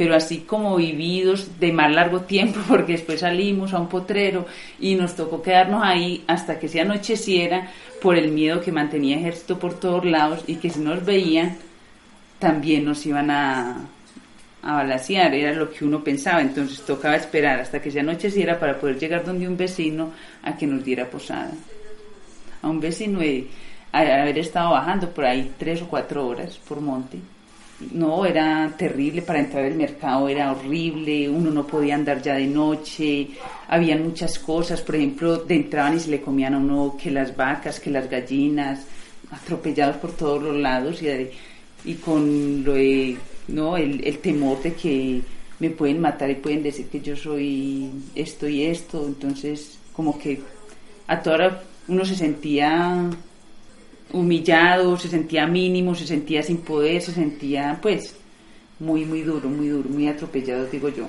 pero 0.00 0.14
así 0.14 0.38
como 0.38 0.76
vividos 0.76 1.60
de 1.60 1.74
más 1.74 1.92
largo 1.92 2.22
tiempo, 2.22 2.58
porque 2.68 2.92
después 2.92 3.20
salimos 3.20 3.74
a 3.74 3.78
un 3.78 3.90
potrero 3.90 4.46
y 4.78 4.94
nos 4.94 5.14
tocó 5.14 5.42
quedarnos 5.42 5.82
ahí 5.84 6.24
hasta 6.26 6.58
que 6.58 6.68
se 6.68 6.80
anocheciera 6.80 7.70
por 8.00 8.16
el 8.16 8.30
miedo 8.30 8.62
que 8.62 8.72
mantenía 8.72 9.18
ejército 9.18 9.58
por 9.58 9.78
todos 9.78 10.06
lados 10.06 10.42
y 10.46 10.54
que 10.54 10.70
si 10.70 10.80
nos 10.80 11.04
veían 11.04 11.58
también 12.38 12.86
nos 12.86 13.04
iban 13.04 13.30
a, 13.30 13.88
a 14.62 14.72
balasear, 14.72 15.34
era 15.34 15.52
lo 15.52 15.70
que 15.70 15.84
uno 15.84 16.02
pensaba, 16.02 16.40
entonces 16.40 16.80
tocaba 16.80 17.16
esperar 17.16 17.60
hasta 17.60 17.82
que 17.82 17.90
se 17.90 18.00
anocheciera 18.00 18.58
para 18.58 18.80
poder 18.80 18.98
llegar 18.98 19.22
donde 19.22 19.46
un 19.46 19.58
vecino 19.58 20.12
a 20.42 20.56
que 20.56 20.66
nos 20.66 20.82
diera 20.82 21.10
posada. 21.10 21.52
A 22.62 22.70
un 22.70 22.80
vecino 22.80 23.20
haber 23.92 24.38
estado 24.38 24.70
bajando 24.70 25.10
por 25.10 25.26
ahí 25.26 25.52
tres 25.58 25.82
o 25.82 25.88
cuatro 25.88 26.26
horas 26.26 26.56
por 26.66 26.80
monte. 26.80 27.18
No, 27.92 28.26
era 28.26 28.74
terrible 28.76 29.22
para 29.22 29.40
entrar 29.40 29.64
al 29.64 29.74
mercado, 29.74 30.28
era 30.28 30.52
horrible, 30.52 31.28
uno 31.30 31.50
no 31.50 31.66
podía 31.66 31.94
andar 31.94 32.20
ya 32.20 32.34
de 32.34 32.46
noche, 32.46 33.28
habían 33.68 34.02
muchas 34.02 34.38
cosas, 34.38 34.82
por 34.82 34.96
ejemplo, 34.96 35.38
de 35.38 35.56
entraban 35.56 35.96
y 35.96 36.00
se 36.00 36.10
le 36.10 36.20
comían 36.20 36.54
a 36.54 36.58
uno 36.58 36.96
que 37.02 37.10
las 37.10 37.34
vacas, 37.34 37.80
que 37.80 37.88
las 37.88 38.10
gallinas, 38.10 38.86
atropellados 39.30 39.96
por 39.96 40.12
todos 40.12 40.42
los 40.42 40.56
lados 40.56 41.00
y, 41.02 41.30
y 41.90 41.94
con 41.94 42.62
lo 42.64 42.74
no, 43.48 43.76
el, 43.76 44.04
el 44.04 44.18
temor 44.18 44.62
de 44.62 44.74
que 44.74 45.22
me 45.58 45.70
pueden 45.70 46.00
matar 46.00 46.30
y 46.30 46.36
pueden 46.36 46.62
decir 46.62 46.86
que 46.86 47.00
yo 47.00 47.16
soy 47.16 47.90
esto 48.14 48.48
y 48.48 48.64
esto, 48.64 49.06
entonces 49.06 49.78
como 49.92 50.18
que 50.18 50.40
a 51.06 51.20
toda 51.22 51.36
hora 51.36 51.62
uno 51.88 52.04
se 52.04 52.14
sentía 52.14 53.10
humillado, 54.12 54.96
se 54.98 55.08
sentía 55.08 55.46
mínimo, 55.46 55.94
se 55.94 56.06
sentía 56.06 56.42
sin 56.42 56.58
poder, 56.58 57.02
se 57.02 57.12
sentía 57.12 57.78
pues 57.80 58.14
muy, 58.78 59.04
muy 59.04 59.22
duro, 59.22 59.48
muy 59.48 59.68
duro, 59.68 59.88
muy 59.88 60.08
atropellado, 60.08 60.66
digo 60.66 60.88
yo. 60.88 61.08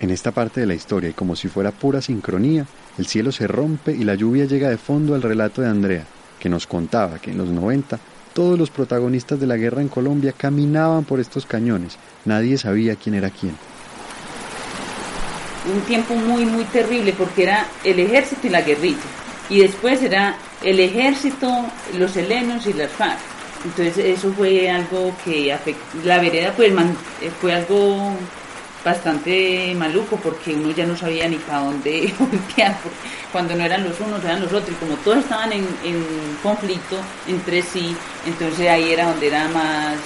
En 0.00 0.10
esta 0.10 0.32
parte 0.32 0.60
de 0.60 0.66
la 0.66 0.74
historia, 0.74 1.10
y 1.10 1.12
como 1.12 1.36
si 1.36 1.48
fuera 1.48 1.70
pura 1.70 2.00
sincronía, 2.00 2.66
el 2.98 3.06
cielo 3.06 3.30
se 3.30 3.46
rompe 3.46 3.92
y 3.92 4.04
la 4.04 4.16
lluvia 4.16 4.46
llega 4.46 4.68
de 4.68 4.78
fondo 4.78 5.14
al 5.14 5.22
relato 5.22 5.62
de 5.62 5.68
Andrea, 5.68 6.04
que 6.40 6.48
nos 6.48 6.66
contaba 6.66 7.18
que 7.20 7.30
en 7.30 7.38
los 7.38 7.48
90 7.50 8.00
todos 8.32 8.58
los 8.58 8.70
protagonistas 8.70 9.38
de 9.38 9.46
la 9.46 9.56
guerra 9.56 9.82
en 9.82 9.88
Colombia 9.88 10.32
caminaban 10.36 11.04
por 11.04 11.20
estos 11.20 11.46
cañones, 11.46 11.98
nadie 12.24 12.58
sabía 12.58 12.96
quién 12.96 13.14
era 13.14 13.30
quién. 13.30 13.54
Un 15.72 15.80
tiempo 15.82 16.14
muy, 16.16 16.44
muy 16.46 16.64
terrible 16.64 17.14
porque 17.16 17.44
era 17.44 17.66
el 17.84 18.00
ejército 18.00 18.48
y 18.48 18.50
la 18.50 18.62
guerrilla 18.62 18.98
y 19.48 19.60
después 19.60 20.02
era 20.02 20.36
el 20.62 20.80
ejército, 20.80 21.66
los 21.94 22.16
helenos 22.16 22.66
y 22.66 22.72
las 22.72 22.90
FARC. 22.90 23.18
Entonces 23.64 23.98
eso 23.98 24.32
fue 24.32 24.68
algo 24.70 25.14
que 25.24 25.52
afectó, 25.52 25.98
la 26.04 26.18
vereda 26.18 26.52
pues 26.56 26.72
eh, 26.72 27.30
fue 27.40 27.54
algo 27.54 28.12
bastante 28.84 29.72
maluco 29.76 30.16
porque 30.16 30.52
uno 30.54 30.72
ya 30.72 30.84
no 30.84 30.96
sabía 30.96 31.28
ni 31.28 31.36
para 31.36 31.60
dónde 31.60 32.12
voltear, 32.18 32.76
cuando 33.30 33.54
no 33.54 33.64
eran 33.64 33.84
los 33.84 34.00
unos 34.00 34.24
eran 34.24 34.40
los 34.40 34.52
otros 34.52 34.70
y 34.70 34.84
como 34.84 34.96
todos 34.96 35.18
estaban 35.18 35.52
en, 35.52 35.66
conflicto 36.42 36.96
entre 37.28 37.62
sí, 37.62 37.96
entonces 38.26 38.68
ahí 38.68 38.90
era 38.90 39.10
donde 39.10 39.28
era 39.28 39.46
más, 39.48 39.96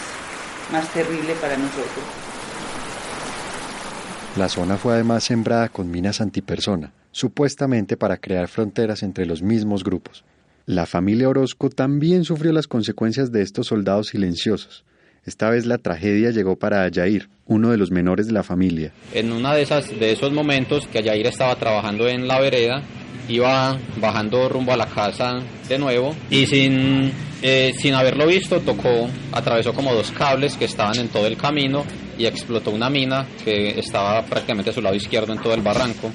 más 0.71 0.89
terrible 0.93 1.33
para 1.41 1.57
nosotros. 1.57 2.05
La 4.37 4.51
zona 4.51 4.77
fue 4.77 4.93
además 4.93 5.25
sembrada 5.25 5.71
con 5.71 5.91
minas 5.91 6.21
antipersona, 6.21 6.93
supuestamente 7.11 7.97
para 7.97 8.19
crear 8.19 8.49
fronteras 8.49 9.03
entre 9.03 9.25
los 9.25 9.41
mismos 9.41 9.83
grupos. 9.83 10.25
La 10.67 10.85
familia 10.85 11.29
Orozco 11.29 11.71
también 11.71 12.25
sufrió 12.25 12.53
las 12.53 12.67
consecuencias 12.67 13.31
de 13.31 13.43
estos 13.43 13.69
soldados 13.69 14.09
silenciosos. 14.09 14.85
Esta 15.25 15.49
vez 15.49 15.65
la 15.65 15.79
tragedia 15.79 16.33
llegó 16.33 16.57
para 16.57 16.83
Ayair, 16.83 17.29
uno 17.47 17.71
de 17.71 17.77
los 17.77 17.93
menores 17.93 18.27
de 18.27 18.33
la 18.33 18.43
familia. 18.43 18.93
En 19.15 19.31
uno 19.31 19.55
de, 19.55 19.65
de 19.65 20.13
esos 20.13 20.33
momentos 20.33 20.89
que 20.89 20.99
Ayair 20.99 21.29
estaba 21.29 21.55
trabajando 21.55 22.09
en 22.09 22.27
la 22.27 22.41
vereda, 22.41 22.83
iba 23.29 23.79
bajando 24.01 24.49
rumbo 24.49 24.73
a 24.73 24.77
la 24.77 24.87
casa 24.87 25.41
de 25.69 25.79
nuevo 25.79 26.17
y 26.31 26.47
sin, 26.47 27.13
eh, 27.43 27.73
sin 27.79 27.95
haberlo 27.95 28.27
visto 28.27 28.59
tocó, 28.59 29.09
atravesó 29.31 29.73
como 29.73 29.95
dos 29.95 30.11
cables 30.11 30.57
que 30.57 30.65
estaban 30.65 30.99
en 30.99 31.09
todo 31.09 31.29
el 31.29 31.37
camino 31.37 31.85
y 32.19 32.27
explotó 32.27 32.73
una 32.73 32.91
mina 32.91 33.25
que 33.45 33.79
estaba 33.79 34.25
prácticamente 34.25 34.71
a 34.71 34.75
su 34.75 34.83
lado 34.83 34.97
izquierdo 34.97 35.33
en 35.33 35.39
todo 35.39 35.55
el 35.55 35.63
barranco. 35.63 36.11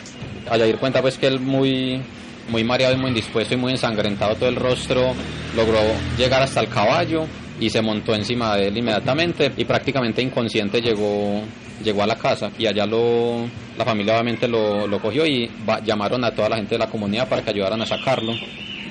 Ayair 0.50 0.78
cuenta 0.78 1.02
pues 1.02 1.18
que 1.18 1.28
él 1.28 1.40
muy, 1.40 2.02
muy 2.50 2.64
mareado 2.64 2.96
y 2.96 2.98
muy 2.98 3.10
indispuesto 3.10 3.54
y 3.54 3.58
muy 3.58 3.72
ensangrentado 3.72 4.36
todo 4.36 4.50
el 4.50 4.56
rostro, 4.56 5.14
logró 5.56 5.80
llegar 6.18 6.42
hasta 6.42 6.60
el 6.60 6.68
caballo 6.68 7.26
y 7.60 7.70
se 7.70 7.82
montó 7.82 8.16
encima 8.16 8.56
de 8.56 8.68
él 8.68 8.78
inmediatamente 8.78 9.52
y 9.56 9.66
prácticamente 9.66 10.22
inconsciente 10.22 10.82
llegó, 10.82 11.42
llegó 11.84 12.04
a 12.04 12.08
la 12.08 12.16
casa 12.16 12.52
y 12.58 12.66
allá 12.66 12.86
lo, 12.86 13.46
la 13.78 13.86
familia 13.86 14.14
obviamente 14.14 14.48
lo, 14.48 14.88
lo 14.88 15.00
cogió 15.00 15.26
y 15.26 15.50
llamaron 15.86 16.24
a 16.24 16.32
toda 16.32 16.50
la 16.50 16.56
gente 16.58 16.76
de 16.76 16.80
la 16.80 16.90
comunidad 16.90 17.30
para 17.30 17.44
que 17.44 17.52
ayudaran 17.52 17.82
a 17.82 17.86
sacarlo. 17.86 18.34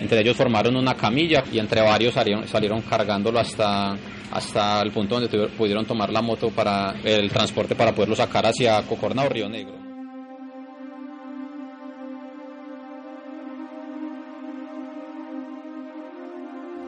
Entre 0.00 0.20
ellos 0.20 0.36
formaron 0.36 0.76
una 0.76 0.94
camilla 0.94 1.42
y 1.52 1.58
entre 1.58 1.82
varios 1.82 2.14
salieron, 2.14 2.48
salieron 2.48 2.80
cargándolo 2.82 3.38
hasta, 3.38 3.96
hasta 4.30 4.80
el 4.82 4.92
punto 4.92 5.20
donde 5.20 5.48
pudieron 5.48 5.84
tomar 5.84 6.10
la 6.10 6.22
moto 6.22 6.50
para 6.50 6.94
el 7.04 7.28
transporte 7.30 7.74
para 7.74 7.92
poderlo 7.92 8.16
sacar 8.16 8.46
hacia 8.46 8.80
Cocorna 8.82 9.28
Río 9.28 9.48
Negro. 9.48 9.79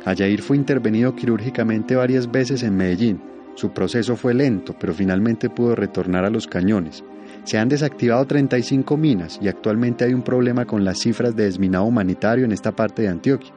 Ayair 0.04 0.42
fue 0.42 0.56
intervenido 0.56 1.14
quirúrgicamente 1.14 1.94
varias 1.94 2.30
veces 2.30 2.62
en 2.62 2.76
Medellín. 2.76 3.20
Su 3.54 3.70
proceso 3.70 4.16
fue 4.16 4.34
lento, 4.34 4.74
pero 4.78 4.94
finalmente 4.94 5.50
pudo 5.50 5.74
retornar 5.76 6.24
a 6.24 6.30
los 6.30 6.46
cañones. 6.46 7.04
Se 7.44 7.58
han 7.58 7.68
desactivado 7.68 8.24
35 8.26 8.96
minas 8.96 9.38
y 9.42 9.48
actualmente 9.48 10.04
hay 10.04 10.14
un 10.14 10.22
problema 10.22 10.64
con 10.64 10.84
las 10.84 11.00
cifras 11.00 11.36
de 11.36 11.44
desminado 11.44 11.84
humanitario 11.84 12.44
en 12.44 12.52
esta 12.52 12.72
parte 12.72 13.02
de 13.02 13.08
Antioquia, 13.08 13.52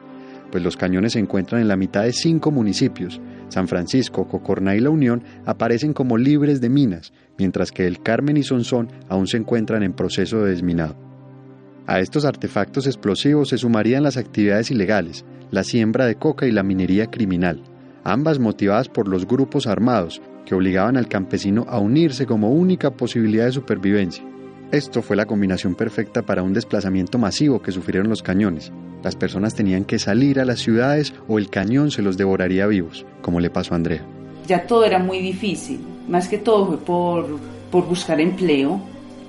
pues 0.50 0.62
los 0.62 0.76
cañones 0.76 1.12
se 1.12 1.18
encuentran 1.18 1.60
en 1.60 1.68
la 1.68 1.76
mitad 1.76 2.04
de 2.04 2.12
cinco 2.12 2.50
municipios. 2.50 3.20
San 3.48 3.68
Francisco, 3.68 4.26
Cocorná 4.28 4.76
y 4.76 4.80
La 4.80 4.90
Unión 4.90 5.22
aparecen 5.44 5.92
como 5.92 6.16
libres 6.16 6.60
de 6.60 6.68
minas, 6.68 7.12
mientras 7.38 7.72
que 7.72 7.86
el 7.86 8.00
Carmen 8.02 8.36
y 8.36 8.42
Sonsón 8.42 8.88
aún 9.08 9.26
se 9.26 9.36
encuentran 9.36 9.82
en 9.82 9.92
proceso 9.92 10.42
de 10.42 10.50
desminado. 10.50 10.96
A 11.86 12.00
estos 12.00 12.24
artefactos 12.24 12.86
explosivos 12.86 13.48
se 13.48 13.58
sumarían 13.58 14.02
las 14.02 14.16
actividades 14.16 14.70
ilegales, 14.70 15.24
la 15.50 15.64
siembra 15.64 16.06
de 16.06 16.16
coca 16.16 16.46
y 16.46 16.52
la 16.52 16.62
minería 16.62 17.06
criminal, 17.06 17.62
ambas 18.04 18.38
motivadas 18.38 18.88
por 18.88 19.08
los 19.08 19.26
grupos 19.26 19.66
armados 19.66 20.20
que 20.44 20.54
obligaban 20.54 20.96
al 20.96 21.08
campesino 21.08 21.66
a 21.68 21.78
unirse 21.78 22.26
como 22.26 22.52
única 22.52 22.90
posibilidad 22.90 23.46
de 23.46 23.52
supervivencia. 23.52 24.24
Esto 24.72 25.02
fue 25.02 25.16
la 25.16 25.26
combinación 25.26 25.74
perfecta 25.74 26.22
para 26.22 26.42
un 26.42 26.52
desplazamiento 26.52 27.18
masivo 27.18 27.62
que 27.62 27.72
sufrieron 27.72 28.08
los 28.08 28.22
cañones. 28.22 28.72
Las 29.02 29.14
personas 29.14 29.54
tenían 29.54 29.84
que 29.84 29.98
salir 29.98 30.40
a 30.40 30.44
las 30.44 30.60
ciudades 30.60 31.14
o 31.28 31.38
el 31.38 31.50
cañón 31.50 31.90
se 31.90 32.02
los 32.02 32.16
devoraría 32.16 32.66
vivos, 32.66 33.06
como 33.22 33.38
le 33.38 33.50
pasó 33.50 33.74
a 33.74 33.76
Andrea. 33.76 34.04
Ya 34.46 34.66
todo 34.66 34.84
era 34.84 34.98
muy 34.98 35.20
difícil, 35.20 35.80
más 36.08 36.28
que 36.28 36.38
todo 36.38 36.66
fue 36.66 36.78
por, 36.78 37.38
por 37.70 37.86
buscar 37.86 38.20
empleo, 38.20 38.80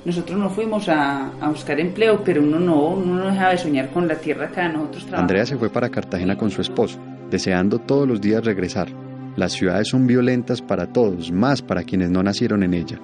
nosotros 0.08 0.40
no 0.40 0.50
fuimos 0.50 0.88
a, 0.88 1.34
buscar 1.50 1.82
empleo, 1.82 2.24
pero 2.24 2.42
uno 2.42 2.58
no, 2.62 2.92
uno 2.92 3.16
no 3.16 3.30
dejaba 3.30 3.52
de 3.52 3.58
soñar 3.58 3.90
con 3.90 4.08
la 4.08 4.16
tierra 4.16 4.46
acá, 4.46 4.70
nosotros 4.70 5.04
trabajamos. 5.04 5.20
Andrea 5.20 5.46
se 5.46 5.58
fue 5.58 5.70
para 5.70 5.90
Cartagena 5.90 6.38
con 6.38 6.50
su 6.50 6.62
esposo, 6.62 6.98
deseando 7.30 7.80
todos 7.80 8.08
los 8.08 8.22
días 8.22 8.46
regresar. 8.46 8.88
Las 9.36 9.52
ciudades 9.52 9.90
son 9.90 10.08
violentas 10.08 10.62
para 10.62 10.94
todos, 10.94 11.30
más 11.30 11.62
para 11.62 11.84
quienes 11.84 12.10
no 12.10 12.24
nacieron 12.24 12.64
en 12.64 12.74
ella. 12.74 13.02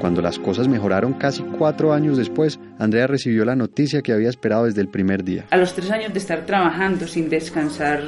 Cuando 0.00 0.22
las 0.22 0.38
cosas 0.38 0.68
mejoraron 0.68 1.14
casi 1.14 1.42
cuatro 1.42 1.92
años 1.92 2.16
después, 2.16 2.60
Andrea 2.78 3.08
recibió 3.08 3.44
la 3.44 3.56
noticia 3.56 4.02
que 4.02 4.12
había 4.12 4.28
esperado 4.28 4.66
desde 4.66 4.82
el 4.82 4.88
primer 4.88 5.24
día. 5.24 5.46
A 5.50 5.56
los 5.56 5.74
tres 5.74 5.90
años 5.90 6.12
de 6.12 6.20
estar 6.20 6.46
trabajando 6.46 7.08
sin 7.08 7.28
descansar 7.28 8.04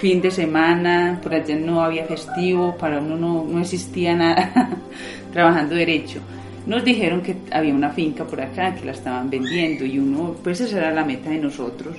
fin 0.00 0.22
de 0.22 0.30
semana, 0.30 1.20
por 1.22 1.34
allá 1.34 1.56
no 1.56 1.82
había 1.82 2.06
festivo, 2.06 2.74
para 2.76 3.00
uno 3.00 3.16
no, 3.16 3.44
no 3.44 3.60
existía 3.60 4.16
nada 4.16 4.70
trabajando 5.32 5.74
derecho. 5.74 6.20
Nos 6.66 6.82
dijeron 6.84 7.20
que 7.20 7.36
había 7.50 7.74
una 7.74 7.90
finca 7.90 8.24
por 8.24 8.40
acá, 8.40 8.74
que 8.74 8.86
la 8.86 8.92
estaban 8.92 9.28
vendiendo 9.28 9.84
y 9.84 9.98
uno, 9.98 10.36
pues 10.42 10.60
esa 10.62 10.78
era 10.78 10.90
la 10.92 11.04
meta 11.04 11.28
de 11.28 11.38
nosotros, 11.38 11.96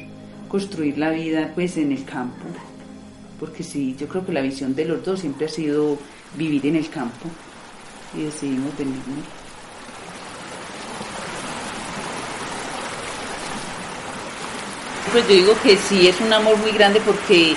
construir 0.47 0.97
la 0.97 1.11
vida 1.11 1.51
pues 1.53 1.77
en 1.77 1.91
el 1.91 2.03
campo. 2.03 2.47
Porque 3.39 3.63
sí, 3.63 3.95
yo 3.99 4.07
creo 4.07 4.25
que 4.25 4.31
la 4.31 4.41
visión 4.41 4.73
de 4.73 4.85
los 4.85 5.03
dos 5.05 5.19
siempre 5.19 5.45
ha 5.45 5.49
sido 5.49 5.97
vivir 6.35 6.65
en 6.65 6.77
el 6.77 6.89
campo 6.89 7.27
y 8.17 8.23
decidimos 8.23 8.75
venirnos. 8.77 9.25
Pues 15.11 15.27
yo 15.27 15.35
digo 15.35 15.53
que 15.61 15.75
sí, 15.75 16.07
es 16.07 16.19
un 16.21 16.31
amor 16.31 16.57
muy 16.57 16.71
grande 16.71 17.01
porque 17.01 17.55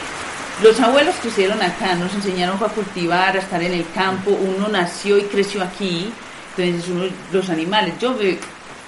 los 0.63 0.79
abuelos 0.81 1.15
crecieron 1.21 1.61
acá, 1.63 1.95
nos 1.97 2.15
enseñaron 2.15 2.57
a 2.63 2.69
cultivar, 2.69 3.37
a 3.37 3.41
estar 3.41 3.63
en 3.63 3.73
el 3.73 3.87
campo, 3.93 4.31
uno 4.31 4.69
nació 4.69 5.19
y 5.19 5.23
creció 5.23 5.63
aquí, 5.63 6.13
entonces 6.57 6.93
los 7.33 7.49
animales, 7.51 7.95
yo 7.99 8.17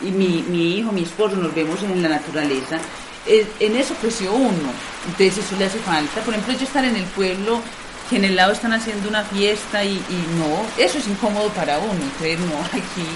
y 0.01 0.11
mi, 0.11 0.77
hijo, 0.79 0.93
mi 0.93 1.03
esposo, 1.03 1.37
nos 1.37 1.55
vemos 1.55 1.83
en 1.83 2.03
la 2.03 2.09
naturaleza, 2.09 2.79
en 3.27 3.77
eso 3.77 3.95
creció 4.01 4.33
uno, 4.33 4.71
entonces 5.07 5.39
eso 5.39 5.57
le 5.59 5.65
hace 5.65 5.79
falta. 5.79 6.21
Por 6.21 6.35
ejemplo, 6.35 6.55
yo 6.55 6.65
estar 6.65 6.85
en 6.85 6.95
el 6.95 7.05
pueblo 7.05 7.61
que 8.09 8.17
en 8.17 8.25
el 8.25 8.37
lado 8.37 8.53
están 8.53 8.73
haciendo 8.73 9.09
una 9.09 9.25
fiesta 9.25 9.85
y, 9.85 10.01
no, 10.39 10.83
eso 10.83 10.99
es 10.99 11.09
incómodo 11.09 11.49
para 11.49 11.79
uno, 11.79 11.95
entonces 12.01 12.39
no, 12.39 12.59
aquí 12.67 13.07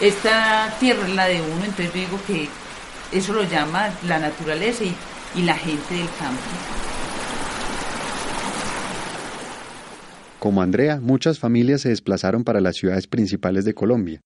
esta 0.00 0.72
tierra 0.78 1.06
es 1.08 1.14
la 1.14 1.26
de 1.26 1.40
uno, 1.42 1.64
entonces 1.64 1.92
digo 1.92 2.18
que 2.28 2.48
eso 3.10 3.32
lo 3.32 3.42
llama 3.42 3.90
la 4.06 4.20
naturaleza 4.20 4.84
y 5.34 5.42
la 5.42 5.54
gente 5.54 5.94
del 5.94 6.08
campo. 6.18 7.01
Como 10.42 10.60
Andrea, 10.60 10.98
muchas 11.00 11.38
familias 11.38 11.82
se 11.82 11.90
desplazaron 11.90 12.42
para 12.42 12.60
las 12.60 12.74
ciudades 12.74 13.06
principales 13.06 13.64
de 13.64 13.74
Colombia. 13.74 14.20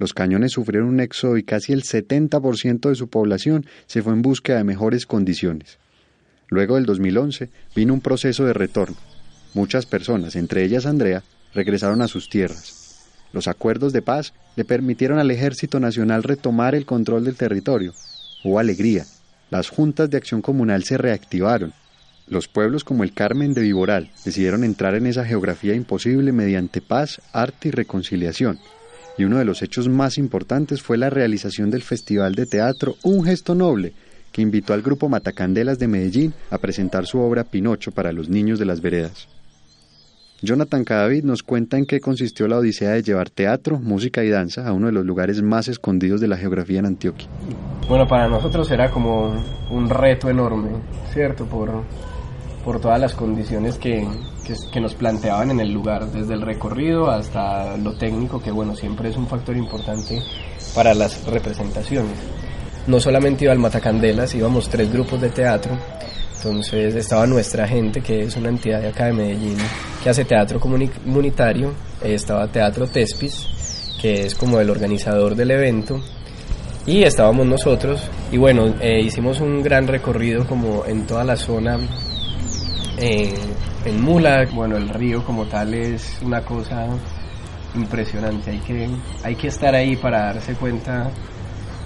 Los 0.00 0.12
cañones 0.12 0.50
sufrieron 0.50 0.88
un 0.88 0.98
éxodo 0.98 1.36
y 1.36 1.44
casi 1.44 1.72
el 1.72 1.84
70% 1.84 2.88
de 2.88 2.96
su 2.96 3.08
población 3.08 3.64
se 3.86 4.02
fue 4.02 4.14
en 4.14 4.22
búsqueda 4.22 4.56
de 4.56 4.64
mejores 4.64 5.06
condiciones. 5.06 5.78
Luego 6.48 6.74
del 6.74 6.86
2011 6.86 7.50
vino 7.76 7.94
un 7.94 8.00
proceso 8.00 8.44
de 8.44 8.52
retorno. 8.52 8.96
Muchas 9.54 9.86
personas, 9.86 10.34
entre 10.34 10.64
ellas 10.64 10.86
Andrea, 10.86 11.22
regresaron 11.54 12.02
a 12.02 12.08
sus 12.08 12.28
tierras. 12.28 13.06
Los 13.32 13.46
acuerdos 13.46 13.92
de 13.92 14.02
paz 14.02 14.34
le 14.56 14.64
permitieron 14.64 15.20
al 15.20 15.30
Ejército 15.30 15.78
Nacional 15.78 16.24
retomar 16.24 16.74
el 16.74 16.84
control 16.84 17.24
del 17.24 17.36
territorio. 17.36 17.94
Hubo 18.42 18.58
alegría. 18.58 19.04
Las 19.50 19.68
juntas 19.68 20.10
de 20.10 20.16
acción 20.16 20.42
comunal 20.42 20.82
se 20.82 20.98
reactivaron. 20.98 21.72
Los 22.26 22.48
pueblos 22.48 22.84
como 22.84 23.04
el 23.04 23.12
Carmen 23.12 23.52
de 23.52 23.60
Viboral 23.60 24.10
decidieron 24.24 24.64
entrar 24.64 24.94
en 24.94 25.06
esa 25.06 25.26
geografía 25.26 25.74
imposible 25.74 26.32
mediante 26.32 26.80
paz, 26.80 27.20
arte 27.32 27.68
y 27.68 27.70
reconciliación. 27.70 28.58
Y 29.18 29.24
uno 29.24 29.38
de 29.38 29.44
los 29.44 29.60
hechos 29.60 29.88
más 29.88 30.16
importantes 30.16 30.82
fue 30.82 30.96
la 30.96 31.10
realización 31.10 31.70
del 31.70 31.82
Festival 31.82 32.34
de 32.34 32.46
Teatro 32.46 32.96
Un 33.02 33.24
Gesto 33.24 33.54
Noble, 33.54 33.92
que 34.32 34.40
invitó 34.40 34.72
al 34.72 34.82
grupo 34.82 35.08
Matacandelas 35.08 35.78
de 35.78 35.86
Medellín 35.86 36.34
a 36.50 36.58
presentar 36.58 37.06
su 37.06 37.18
obra 37.18 37.44
Pinocho 37.44 37.92
para 37.92 38.10
los 38.10 38.28
niños 38.30 38.58
de 38.58 38.64
las 38.64 38.80
veredas. 38.80 39.28
Jonathan 40.42 40.84
Cadavid 40.84 41.24
nos 41.24 41.42
cuenta 41.42 41.78
en 41.78 41.86
qué 41.86 42.00
consistió 42.00 42.48
la 42.48 42.58
odisea 42.58 42.90
de 42.90 43.02
llevar 43.02 43.30
teatro, 43.30 43.78
música 43.78 44.24
y 44.24 44.30
danza 44.30 44.66
a 44.66 44.72
uno 44.72 44.86
de 44.86 44.92
los 44.92 45.04
lugares 45.04 45.42
más 45.42 45.68
escondidos 45.68 46.20
de 46.20 46.28
la 46.28 46.36
geografía 46.36 46.80
en 46.80 46.86
Antioquia. 46.86 47.28
Bueno, 47.88 48.08
para 48.08 48.28
nosotros 48.28 48.70
era 48.70 48.90
como 48.90 49.42
un 49.70 49.88
reto 49.88 50.28
enorme, 50.28 50.70
¿cierto? 51.12 51.46
Por, 51.46 51.70
por 52.64 52.80
todas 52.80 52.98
las 52.98 53.14
condiciones 53.14 53.76
que, 53.76 54.06
que, 54.46 54.54
que, 54.72 54.80
nos 54.80 54.94
planteaban 54.94 55.50
en 55.50 55.60
el 55.60 55.70
lugar, 55.70 56.06
desde 56.06 56.34
el 56.34 56.42
recorrido 56.42 57.10
hasta 57.10 57.76
lo 57.76 57.94
técnico, 57.94 58.40
que 58.40 58.50
bueno, 58.50 58.74
siempre 58.74 59.10
es 59.10 59.16
un 59.16 59.26
factor 59.26 59.56
importante 59.56 60.22
para 60.74 60.94
las 60.94 61.26
representaciones. 61.26 62.16
No 62.86 63.00
solamente 63.00 63.44
iba 63.44 63.52
al 63.52 63.58
Matacandelas, 63.58 64.34
íbamos 64.34 64.68
tres 64.68 64.92
grupos 64.92 65.20
de 65.20 65.30
teatro, 65.30 65.76
entonces 66.36 66.94
estaba 66.94 67.26
nuestra 67.26 67.66
gente, 67.66 68.02
que 68.02 68.24
es 68.24 68.36
una 68.36 68.50
entidad 68.50 68.80
de 68.80 68.88
acá 68.88 69.06
de 69.06 69.14
Medellín, 69.14 69.56
que 70.02 70.10
hace 70.10 70.24
teatro 70.24 70.60
comunitario, 70.60 71.72
estaba 72.02 72.46
Teatro 72.48 72.86
Tespis, 72.86 73.94
que 74.00 74.26
es 74.26 74.34
como 74.34 74.60
el 74.60 74.68
organizador 74.68 75.34
del 75.34 75.52
evento, 75.52 76.02
y 76.86 77.02
estábamos 77.02 77.46
nosotros, 77.46 78.02
y 78.30 78.36
bueno, 78.36 78.74
eh, 78.80 79.00
hicimos 79.00 79.40
un 79.40 79.62
gran 79.62 79.86
recorrido 79.86 80.46
como 80.46 80.84
en 80.84 81.06
toda 81.06 81.24
la 81.24 81.36
zona 81.36 81.78
eh, 82.98 83.34
en 83.84 84.02
Mula, 84.02 84.46
bueno, 84.52 84.76
el 84.76 84.88
río 84.88 85.24
como 85.24 85.46
tal 85.46 85.74
es 85.74 86.20
una 86.22 86.42
cosa 86.42 86.86
impresionante, 87.74 88.52
hay 88.52 88.58
que, 88.60 88.88
hay 89.24 89.34
que 89.34 89.48
estar 89.48 89.74
ahí 89.74 89.96
para 89.96 90.32
darse 90.32 90.54
cuenta 90.54 91.10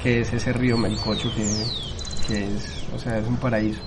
que 0.02 0.20
es 0.20 0.32
ese 0.32 0.52
río 0.52 0.76
Melcocho 0.76 1.30
que, 1.34 1.44
que 2.26 2.44
es, 2.44 2.86
o 2.94 2.98
sea, 2.98 3.18
es 3.18 3.26
un 3.26 3.36
paraíso. 3.36 3.80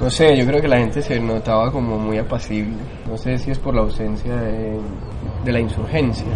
No 0.00 0.08
sé, 0.08 0.34
yo 0.34 0.46
creo 0.46 0.62
que 0.62 0.68
la 0.68 0.78
gente 0.78 1.02
se 1.02 1.20
notaba 1.20 1.70
como 1.70 1.98
muy 1.98 2.16
apacible. 2.16 2.76
No 3.06 3.18
sé 3.18 3.36
si 3.36 3.50
es 3.50 3.58
por 3.58 3.74
la 3.74 3.82
ausencia 3.82 4.34
de, 4.34 4.80
de 5.44 5.52
la 5.52 5.60
insurgencia. 5.60 6.32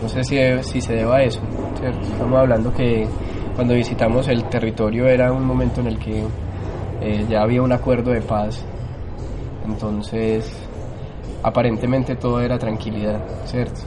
No 0.00 0.08
sé 0.08 0.22
si, 0.22 0.38
si 0.62 0.80
se 0.80 0.94
deba 0.94 1.16
a 1.16 1.22
eso. 1.22 1.40
Estamos 1.82 2.38
hablando 2.38 2.72
que 2.72 3.06
cuando 3.56 3.74
visitamos 3.74 4.28
el 4.28 4.44
territorio 4.48 5.06
era 5.08 5.32
un 5.32 5.44
momento 5.44 5.80
en 5.80 5.88
el 5.88 5.98
que 5.98 6.24
eh, 7.00 7.26
ya 7.28 7.42
había 7.42 7.60
un 7.60 7.72
acuerdo 7.72 8.12
de 8.12 8.20
paz. 8.20 8.64
Entonces, 9.64 10.50
aparentemente 11.42 12.16
todo 12.16 12.40
era 12.40 12.58
tranquilidad, 12.58 13.20
¿cierto? 13.46 13.80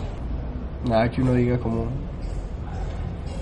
Nada 0.87 1.09
que 1.09 1.21
uno 1.21 1.33
diga 1.33 1.57
como, 1.57 1.87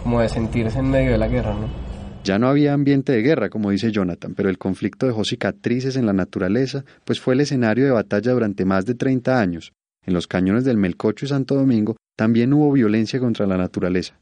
como 0.03 0.21
de 0.21 0.29
sentirse 0.29 0.79
en 0.79 0.89
medio 0.89 1.12
de 1.12 1.17
la 1.17 1.27
guerra, 1.27 1.53
¿no? 1.53 1.84
Ya 2.23 2.39
no 2.39 2.47
había 2.47 2.73
ambiente 2.73 3.12
de 3.12 3.21
guerra, 3.21 3.49
como 3.49 3.71
dice 3.71 3.91
Jonathan, 3.91 4.34
pero 4.34 4.49
el 4.49 4.57
conflicto 4.57 5.05
dejó 5.05 5.25
cicatrices 5.25 5.97
en 5.97 6.05
la 6.05 6.13
naturaleza, 6.13 6.86
pues 7.03 7.19
fue 7.19 7.34
el 7.34 7.41
escenario 7.41 7.84
de 7.84 7.91
batalla 7.91 8.31
durante 8.31 8.63
más 8.63 8.86
de 8.86 8.95
30 8.95 9.41
años. 9.41 9.73
En 10.05 10.13
los 10.13 10.27
cañones 10.27 10.63
del 10.63 10.77
Melcocho 10.77 11.25
y 11.25 11.29
Santo 11.29 11.55
Domingo 11.55 11.97
también 12.15 12.53
hubo 12.53 12.71
violencia 12.71 13.19
contra 13.19 13.45
la 13.45 13.57
naturaleza. 13.57 14.17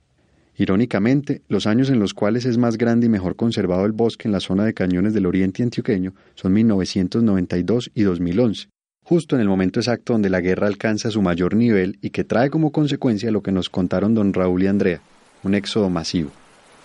Irónicamente, 0.57 1.41
los 1.47 1.65
años 1.65 1.89
en 1.89 1.99
los 1.99 2.13
cuales 2.13 2.45
es 2.45 2.57
más 2.57 2.77
grande 2.77 3.07
y 3.07 3.09
mejor 3.09 3.35
conservado 3.35 3.85
el 3.85 3.93
bosque 3.93 4.27
en 4.27 4.33
la 4.33 4.39
zona 4.39 4.65
de 4.65 4.73
cañones 4.73 5.13
del 5.13 5.25
oriente 5.25 5.63
antioqueño 5.63 6.13
son 6.35 6.53
1992 6.53 7.91
y 7.95 8.03
2011, 8.03 8.67
justo 9.03 9.35
en 9.35 9.41
el 9.41 9.47
momento 9.47 9.79
exacto 9.79 10.13
donde 10.13 10.29
la 10.29 10.41
guerra 10.41 10.67
alcanza 10.67 11.09
su 11.09 11.21
mayor 11.21 11.55
nivel 11.55 11.97
y 12.01 12.09
que 12.09 12.23
trae 12.23 12.49
como 12.49 12.71
consecuencia 12.71 13.31
lo 13.31 13.41
que 13.41 13.51
nos 13.51 13.69
contaron 13.69 14.13
don 14.13 14.33
Raúl 14.33 14.63
y 14.63 14.67
Andrea, 14.67 15.01
un 15.43 15.55
éxodo 15.55 15.89
masivo. 15.89 16.31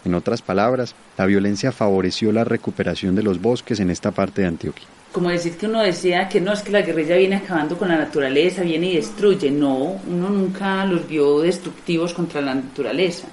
En 0.04 0.14
otras 0.14 0.40
palabras, 0.40 0.94
la 1.18 1.26
violencia 1.26 1.72
favoreció 1.72 2.30
la 2.30 2.44
recuperación 2.44 3.16
de 3.16 3.24
los 3.24 3.42
bosques 3.42 3.80
en 3.80 3.90
esta 3.90 4.12
parte 4.12 4.42
de 4.42 4.48
Antioquia. 4.48 4.86
Como 5.10 5.30
decir 5.30 5.56
que 5.56 5.66
uno 5.66 5.82
decía 5.82 6.28
que 6.28 6.40
no 6.40 6.52
es 6.52 6.62
que 6.62 6.70
la 6.70 6.82
guerrilla 6.82 7.16
viene 7.16 7.36
acabando 7.36 7.76
con 7.76 7.88
la 7.88 7.96
naturaleza, 7.96 8.62
viene 8.62 8.92
y 8.92 8.96
destruye. 8.96 9.50
No, 9.50 9.98
uno 10.06 10.30
nunca 10.30 10.84
los 10.84 11.08
vio 11.08 11.40
destructivos 11.40 12.14
contra 12.14 12.40
la 12.40 12.54
naturaleza. 12.54 13.26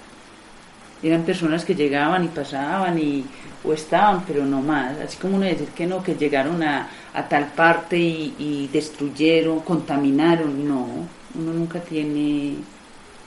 Eran 1.03 1.23
personas 1.23 1.65
que 1.65 1.75
llegaban 1.75 2.23
y 2.23 2.29
pasaban 2.29 2.97
y 2.97 3.25
o 3.63 3.73
estaban, 3.73 4.23
pero 4.25 4.45
no 4.45 4.61
más. 4.61 4.97
Así 4.99 5.17
como 5.17 5.35
uno 5.35 5.45
decir 5.45 5.69
que 5.69 5.85
no, 5.85 6.01
que 6.01 6.15
llegaron 6.15 6.63
a, 6.63 6.89
a 7.13 7.27
tal 7.27 7.47
parte 7.53 7.97
y, 7.97 8.33
y 8.39 8.69
destruyeron, 8.71 9.59
contaminaron. 9.59 10.67
No, 10.67 10.87
uno 11.35 11.53
nunca 11.53 11.79
tiene, 11.79 12.55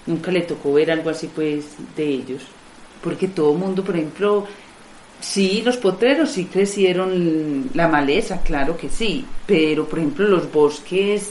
nunca 0.07 0.31
le 0.33 0.43
tocó 0.43 0.73
ver 0.73 0.91
algo 0.91 1.11
así 1.11 1.29
pues 1.29 1.77
de 1.97 2.05
ellos 2.05 2.43
porque 3.07 3.29
todo 3.29 3.53
el 3.53 3.59
mundo, 3.59 3.85
por 3.85 3.97
ejemplo, 3.97 4.47
sí, 5.21 5.63
los 5.65 5.77
potreros 5.77 6.33
sí 6.33 6.47
crecieron 6.47 7.71
la 7.75 7.87
maleza, 7.87 8.43
claro 8.43 8.77
que 8.77 8.89
sí, 8.89 9.25
pero 9.47 9.87
por 9.87 10.01
ejemplo 10.01 10.27
los 10.27 10.51
bosques 10.51 11.31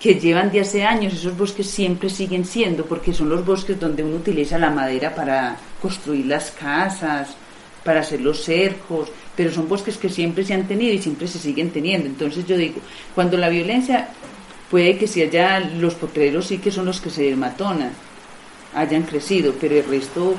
que 0.00 0.14
llevan 0.14 0.52
de 0.52 0.60
hace 0.60 0.84
años, 0.84 1.14
esos 1.14 1.36
bosques 1.36 1.68
siempre 1.68 2.10
siguen 2.10 2.44
siendo, 2.44 2.84
porque 2.84 3.14
son 3.14 3.28
los 3.28 3.44
bosques 3.44 3.80
donde 3.80 4.04
uno 4.04 4.16
utiliza 4.16 4.58
la 4.58 4.70
madera 4.70 5.14
para 5.14 5.56
construir 5.80 6.26
las 6.26 6.50
casas, 6.50 7.34
para 7.82 8.00
hacer 8.00 8.20
los 8.20 8.42
cercos, 8.42 9.10
pero 9.34 9.50
son 9.50 9.68
bosques 9.68 9.96
que 9.96 10.08
siempre 10.08 10.44
se 10.44 10.54
han 10.54 10.66
tenido 10.66 10.92
y 10.92 10.98
siempre 10.98 11.26
se 11.28 11.38
siguen 11.38 11.70
teniendo. 11.70 12.08
Entonces 12.08 12.46
yo 12.46 12.56
digo, 12.56 12.80
cuando 13.14 13.36
la 13.36 13.48
violencia 13.48 14.08
puede 14.70 14.98
que 14.98 15.06
si 15.06 15.22
haya 15.22 15.60
los 15.60 15.94
potreros 15.94 16.46
sí 16.46 16.58
que 16.58 16.70
son 16.70 16.86
los 16.86 17.00
que 17.00 17.10
se 17.10 17.22
desmatonan, 17.22 17.92
hayan 18.74 19.04
crecido, 19.04 19.54
pero 19.58 19.76
el 19.76 19.84
resto 19.84 20.34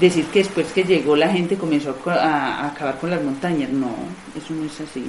decir 0.00 0.24
que 0.26 0.40
después 0.40 0.68
que 0.72 0.84
llegó 0.84 1.16
la 1.16 1.28
gente 1.28 1.56
comenzó 1.56 1.96
a, 2.06 2.66
acabar 2.66 2.98
con 2.98 3.10
las 3.10 3.22
montañas. 3.22 3.70
No, 3.70 3.94
eso 4.36 4.54
no 4.54 4.64
es 4.64 4.80
así. 4.80 5.04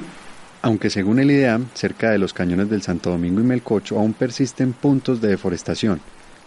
Aunque 0.66 0.90
según 0.90 1.20
el 1.20 1.30
IDEAM, 1.30 1.68
cerca 1.74 2.12
de 2.12 2.18
los 2.18 2.34
cañones 2.34 2.70
del 2.70 2.82
Santo 2.82 3.10
Domingo 3.10 3.42
y 3.42 3.44
Melcocho 3.44 4.00
aún 4.00 4.14
persisten 4.14 4.72
puntos 4.72 5.20
de 5.20 5.28
deforestación. 5.28 6.00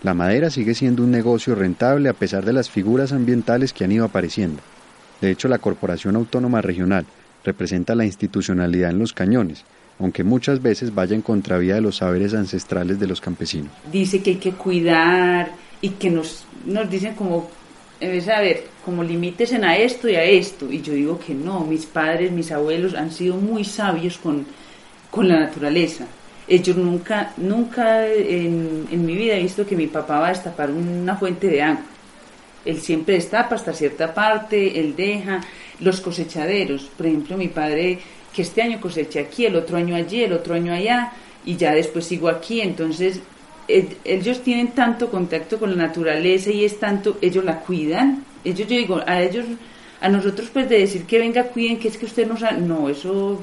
La 0.02 0.14
madera 0.14 0.48
sigue 0.48 0.74
siendo 0.74 1.02
un 1.02 1.11
negocio 1.11 1.55
rentable 1.55 2.09
a 2.09 2.14
pesar 2.14 2.42
de 2.42 2.55
las 2.55 2.70
figuras 2.70 3.12
ambientales 3.12 3.74
que 3.74 3.85
han 3.85 3.92
ido 3.92 4.07
apareciendo. 4.07 4.62
De 5.20 5.31
hecho, 5.31 5.48
la 5.48 5.59
Corporación 5.59 6.16
Autónoma 6.16 6.62
Regional 6.62 7.05
representa 7.44 7.94
la 7.94 8.07
institucionalidad 8.07 8.88
en 8.88 9.00
los 9.00 9.12
cañones, 9.12 9.64
aunque 9.98 10.24
muchas 10.24 10.62
veces 10.62 10.94
vaya 10.94 11.14
en 11.14 11.20
contravía 11.20 11.74
de 11.74 11.83
los 11.83 11.96
saberes 11.96 12.33
ancestrales 12.33 12.98
de 12.98 13.09
los 13.09 13.20
campesinos. 13.20 13.70
Dice 13.92 14.22
que 14.22 14.31
hay 14.31 14.37
que 14.37 14.52
cuidar 14.52 15.50
y 15.83 15.90
que 15.90 16.09
nos, 16.09 16.46
nos 16.64 16.88
dicen 16.88 17.14
como 17.16 17.50
a 18.01 18.41
ver, 18.41 18.65
como 18.85 19.03
limítesen 19.03 19.65
a 19.65 19.77
esto 19.77 20.09
y 20.09 20.17
a 20.17 20.25
esto. 20.25 20.71
Y 20.71 20.83
yo 20.83 20.93
digo 20.93 21.19
que 21.19 21.35
no, 21.35 21.61
mis 21.61 21.87
padres, 21.87 22.31
mis 22.33 22.53
abuelos 22.53 22.95
han 22.95 23.11
sido 23.11 23.37
muy 23.37 23.65
sabios 23.65 24.19
con, 24.19 24.47
con 25.11 25.29
la 25.29 25.41
naturaleza. 25.41 26.07
Ellos 26.49 26.77
nunca, 26.77 27.33
nunca 27.37 28.07
en, 28.07 28.87
en, 28.91 29.05
mi 29.05 29.17
vida 29.17 29.35
he 29.35 29.43
visto 29.43 29.67
que 29.67 29.75
mi 29.75 29.89
papá 29.89 30.21
va 30.21 30.27
a 30.29 30.31
destapar 30.31 30.71
una 30.71 31.17
fuente 31.17 31.49
de 31.49 31.63
agua. 31.63 31.83
Él 32.65 32.81
siempre 32.81 33.15
destapa 33.15 33.55
hasta 33.55 33.73
cierta 33.73 34.13
parte, 34.13 34.79
él 34.79 34.95
deja 34.97 35.41
los 35.81 36.01
cosechaderos. 36.01 36.91
Por 36.97 37.07
ejemplo, 37.07 37.37
mi 37.37 37.49
padre 37.49 37.99
que 38.33 38.43
este 38.43 38.61
año 38.61 38.81
cosecha 38.81 39.21
aquí, 39.21 39.47
el 39.47 39.57
otro 39.57 39.77
año 39.77 39.97
allí, 39.97 40.23
el 40.23 40.33
otro 40.35 40.55
año 40.55 40.73
allá, 40.73 41.13
y 41.45 41.57
ya 41.57 41.73
después 41.73 42.05
sigo 42.05 42.29
aquí. 42.29 42.61
Entonces 42.61 43.21
ellos 43.68 44.42
tienen 44.42 44.68
tanto 44.68 45.11
contacto 45.11 45.59
con 45.59 45.70
la 45.76 45.87
naturaleza 45.87 46.50
y 46.50 46.64
es 46.64 46.79
tanto, 46.79 47.18
ellos 47.20 47.44
la 47.44 47.61
cuidan. 47.61 48.24
Ellos, 48.44 48.68
yo 48.68 48.76
digo, 48.76 49.00
a 49.07 49.20
ellos, 49.20 49.44
a 50.00 50.09
nosotros 50.09 50.50
pues 50.52 50.68
de 50.68 50.79
decir 50.79 51.05
que 51.05 51.18
venga, 51.18 51.44
cuiden, 51.44 51.79
que 51.79 51.88
es 51.88 51.96
que 51.96 52.07
usted 52.07 52.26
no 52.26 52.37
sabe, 52.37 52.61
no, 52.61 52.88
eso 52.88 53.42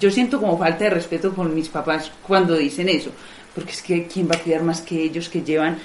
yo 0.00 0.10
siento 0.10 0.40
como 0.40 0.58
falta 0.58 0.84
de 0.84 0.90
respeto 0.90 1.34
con 1.34 1.54
mis 1.54 1.68
papás 1.68 2.10
cuando 2.26 2.56
dicen 2.56 2.88
eso, 2.88 3.10
porque 3.54 3.72
es 3.72 3.82
que 3.82 4.06
quién 4.06 4.28
va 4.28 4.36
a 4.36 4.42
cuidar 4.42 4.62
más 4.62 4.80
que 4.80 5.02
ellos 5.02 5.28
que 5.28 5.42
llevan, 5.42 5.78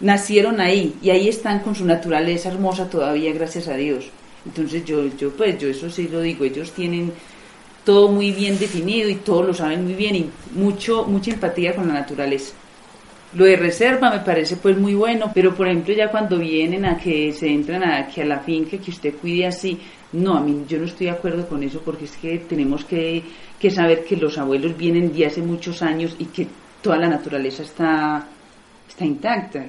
nacieron 0.00 0.60
ahí 0.60 0.94
y 1.02 1.10
ahí 1.10 1.28
están 1.28 1.60
con 1.60 1.74
su 1.74 1.84
naturaleza 1.84 2.48
hermosa 2.48 2.88
todavía, 2.88 3.32
gracias 3.32 3.68
a 3.68 3.74
Dios. 3.74 4.06
Entonces 4.46 4.84
yo, 4.84 5.06
yo 5.16 5.30
pues 5.30 5.58
yo 5.58 5.68
eso 5.68 5.90
sí 5.90 6.08
lo 6.08 6.20
digo, 6.20 6.44
ellos 6.44 6.72
tienen 6.72 7.12
todo 7.84 8.08
muy 8.08 8.32
bien 8.32 8.58
definido 8.58 9.08
y 9.08 9.16
todos 9.16 9.46
lo 9.46 9.54
saben 9.54 9.84
muy 9.84 9.94
bien 9.94 10.16
y 10.16 10.30
mucho, 10.54 11.04
mucha 11.04 11.32
empatía 11.32 11.74
con 11.74 11.88
la 11.88 11.94
naturaleza. 11.94 12.52
Lo 13.34 13.44
de 13.44 13.56
reserva 13.56 14.10
me 14.10 14.20
parece 14.20 14.56
pues 14.56 14.78
muy 14.78 14.94
bueno, 14.94 15.30
pero 15.34 15.54
por 15.54 15.68
ejemplo 15.68 15.92
ya 15.94 16.10
cuando 16.10 16.38
vienen 16.38 16.86
a 16.86 16.96
que 16.96 17.30
se 17.32 17.48
entran 17.48 17.84
a, 17.84 18.06
que 18.06 18.22
a 18.22 18.24
la 18.24 18.40
finca, 18.40 18.78
que 18.78 18.90
usted 18.90 19.14
cuide 19.16 19.46
así, 19.46 19.78
no, 20.12 20.34
a 20.34 20.40
mí 20.40 20.64
yo 20.66 20.78
no 20.78 20.86
estoy 20.86 21.06
de 21.06 21.12
acuerdo 21.12 21.46
con 21.46 21.62
eso 21.62 21.82
porque 21.84 22.06
es 22.06 22.16
que 22.16 22.38
tenemos 22.38 22.86
que, 22.86 23.22
que 23.60 23.70
saber 23.70 24.04
que 24.04 24.16
los 24.16 24.38
abuelos 24.38 24.76
vienen 24.78 25.12
de 25.12 25.26
hace 25.26 25.42
muchos 25.42 25.82
años 25.82 26.16
y 26.18 26.24
que 26.26 26.46
toda 26.80 26.96
la 26.96 27.08
naturaleza 27.08 27.62
está, 27.62 28.26
está 28.88 29.04
intacta. 29.04 29.66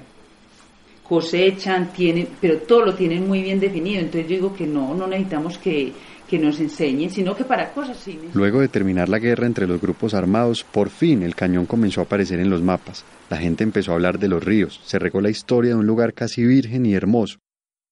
Cosechan, 1.03 1.91
tienen, 1.91 2.29
pero 2.39 2.59
todo 2.59 2.85
lo 2.85 2.93
tienen 2.93 3.27
muy 3.27 3.41
bien 3.41 3.59
definido, 3.59 3.99
entonces 3.99 4.29
yo 4.29 4.35
digo 4.35 4.53
que 4.53 4.67
no, 4.67 4.93
no 4.93 5.07
necesitamos 5.07 5.57
que, 5.57 5.91
que 6.29 6.37
nos 6.37 6.59
enseñen, 6.59 7.09
sino 7.09 7.35
que 7.35 7.43
para 7.43 7.73
cosas. 7.73 8.07
Luego 8.33 8.61
de 8.61 8.67
terminar 8.67 9.09
la 9.09 9.19
guerra 9.19 9.47
entre 9.47 9.67
los 9.67 9.81
grupos 9.81 10.13
armados, 10.13 10.63
por 10.63 10.89
fin 10.89 11.23
el 11.23 11.35
cañón 11.35 11.65
comenzó 11.65 12.01
a 12.01 12.03
aparecer 12.03 12.39
en 12.39 12.49
los 12.49 12.61
mapas. 12.61 13.03
La 13.29 13.37
gente 13.37 13.63
empezó 13.63 13.91
a 13.91 13.95
hablar 13.95 14.19
de 14.19 14.27
los 14.27 14.43
ríos, 14.43 14.79
se 14.85 14.99
regó 14.99 15.21
la 15.21 15.29
historia 15.29 15.71
de 15.71 15.79
un 15.79 15.87
lugar 15.87 16.13
casi 16.13 16.45
virgen 16.45 16.85
y 16.85 16.93
hermoso. 16.93 17.39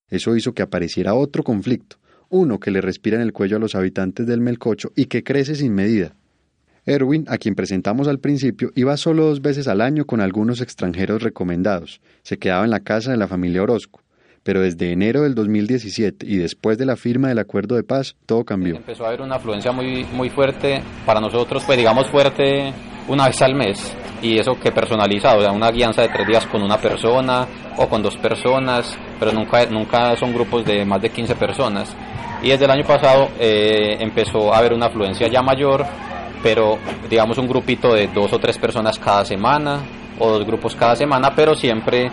Eso 0.09 0.35
hizo 0.35 0.53
que 0.53 0.61
apareciera 0.61 1.15
otro 1.15 1.43
conflicto, 1.43 1.97
uno 2.29 2.59
que 2.59 2.71
le 2.71 2.79
respira 2.79 3.17
en 3.17 3.23
el 3.23 3.33
cuello 3.33 3.57
a 3.57 3.59
los 3.59 3.75
habitantes 3.75 4.27
del 4.27 4.39
Melcocho 4.39 4.91
y 4.95 5.05
que 5.05 5.23
crece 5.23 5.55
sin 5.55 5.73
medida. 5.73 6.13
Erwin, 6.85 7.25
a 7.27 7.37
quien 7.37 7.55
presentamos 7.55 8.07
al 8.07 8.19
principio, 8.19 8.71
iba 8.75 8.95
solo 8.95 9.25
dos 9.25 9.41
veces 9.41 9.67
al 9.67 9.81
año 9.81 10.05
con 10.05 10.21
algunos 10.21 10.61
extranjeros 10.61 11.21
recomendados. 11.21 11.99
Se 12.21 12.37
quedaba 12.37 12.63
en 12.63 12.71
la 12.71 12.79
casa 12.79 13.11
de 13.11 13.17
la 13.17 13.27
familia 13.27 13.63
Orozco. 13.63 14.01
Pero 14.47 14.61
desde 14.61 14.93
enero 14.93 15.23
del 15.23 15.35
2017 15.35 16.25
y 16.25 16.37
después 16.37 16.77
de 16.77 16.85
la 16.85 16.95
firma 16.95 17.27
del 17.27 17.39
acuerdo 17.39 17.75
de 17.75 17.83
paz, 17.83 18.15
todo 18.25 18.45
cambió. 18.45 18.77
Empezó 18.77 19.03
a 19.03 19.09
haber 19.09 19.19
una 19.19 19.35
afluencia 19.35 19.73
muy, 19.73 20.05
muy 20.13 20.29
fuerte 20.29 20.81
para 21.05 21.19
nosotros, 21.19 21.65
pues 21.65 21.77
digamos 21.77 22.07
fuerte 22.07 22.71
una 23.09 23.27
vez 23.27 23.41
al 23.41 23.55
mes. 23.55 23.93
Y 24.21 24.39
eso 24.39 24.53
que 24.57 24.71
personalizado, 24.71 25.39
o 25.39 25.41
sea, 25.41 25.51
una 25.51 25.69
guianza 25.69 26.03
de 26.03 26.07
tres 26.07 26.25
días 26.25 26.45
con 26.45 26.63
una 26.63 26.77
persona 26.77 27.45
o 27.75 27.89
con 27.89 28.01
dos 28.01 28.15
personas, 28.15 28.97
pero 29.19 29.33
nunca, 29.33 29.65
nunca 29.65 30.15
son 30.15 30.33
grupos 30.33 30.63
de 30.63 30.85
más 30.85 31.01
de 31.01 31.09
15 31.09 31.35
personas. 31.35 31.93
Y 32.41 32.47
desde 32.47 32.63
el 32.63 32.71
año 32.71 32.85
pasado 32.85 33.27
eh, 33.37 33.97
empezó 33.99 34.53
a 34.53 34.59
haber 34.59 34.71
una 34.71 34.85
afluencia 34.85 35.27
ya 35.27 35.41
mayor, 35.41 35.85
pero 36.41 36.77
digamos 37.09 37.37
un 37.37 37.49
grupito 37.49 37.93
de 37.93 38.07
dos 38.07 38.31
o 38.31 38.39
tres 38.39 38.57
personas 38.57 38.97
cada 38.97 39.25
semana 39.25 39.81
o 40.17 40.29
dos 40.29 40.45
grupos 40.45 40.73
cada 40.73 40.95
semana, 40.95 41.35
pero 41.35 41.53
siempre 41.53 42.09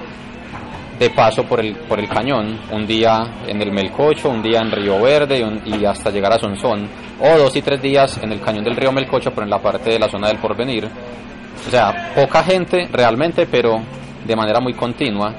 de 0.99 1.11
paso 1.11 1.45
por 1.45 1.61
el, 1.61 1.75
por 1.89 1.99
el 1.99 2.09
cañón, 2.09 2.59
un 2.73 2.87
día 2.87 3.43
en 3.47 3.61
el 3.61 3.73
Melcocho, 3.73 4.31
un 4.31 4.43
día 4.43 4.61
en 4.61 4.71
Río 4.71 5.01
Verde 5.03 5.41
y, 5.41 5.43
un- 5.43 5.61
y 5.65 5.85
hasta 5.85 6.11
llegar 6.11 6.33
a 6.33 6.39
Sonsón, 6.39 6.89
o 7.21 7.39
dos 7.39 7.57
y 7.57 7.63
tres 7.63 7.83
días 7.83 8.19
en 8.23 8.31
el 8.33 8.41
cañón 8.41 8.65
del 8.65 8.77
río 8.77 8.93
Melcocho, 8.93 9.31
pero 9.31 9.43
en 9.45 9.51
la 9.51 9.61
parte 9.61 9.91
de 9.91 9.99
la 9.99 10.09
zona 10.09 10.29
del 10.29 10.39
porvenir. 10.39 10.85
O 10.87 11.71
sea, 11.71 12.13
poca 12.15 12.43
gente 12.45 12.89
realmente, 12.93 13.47
pero 13.51 13.81
de 14.27 14.37
manera 14.37 14.61
muy 14.61 14.75
continua. 14.75 15.35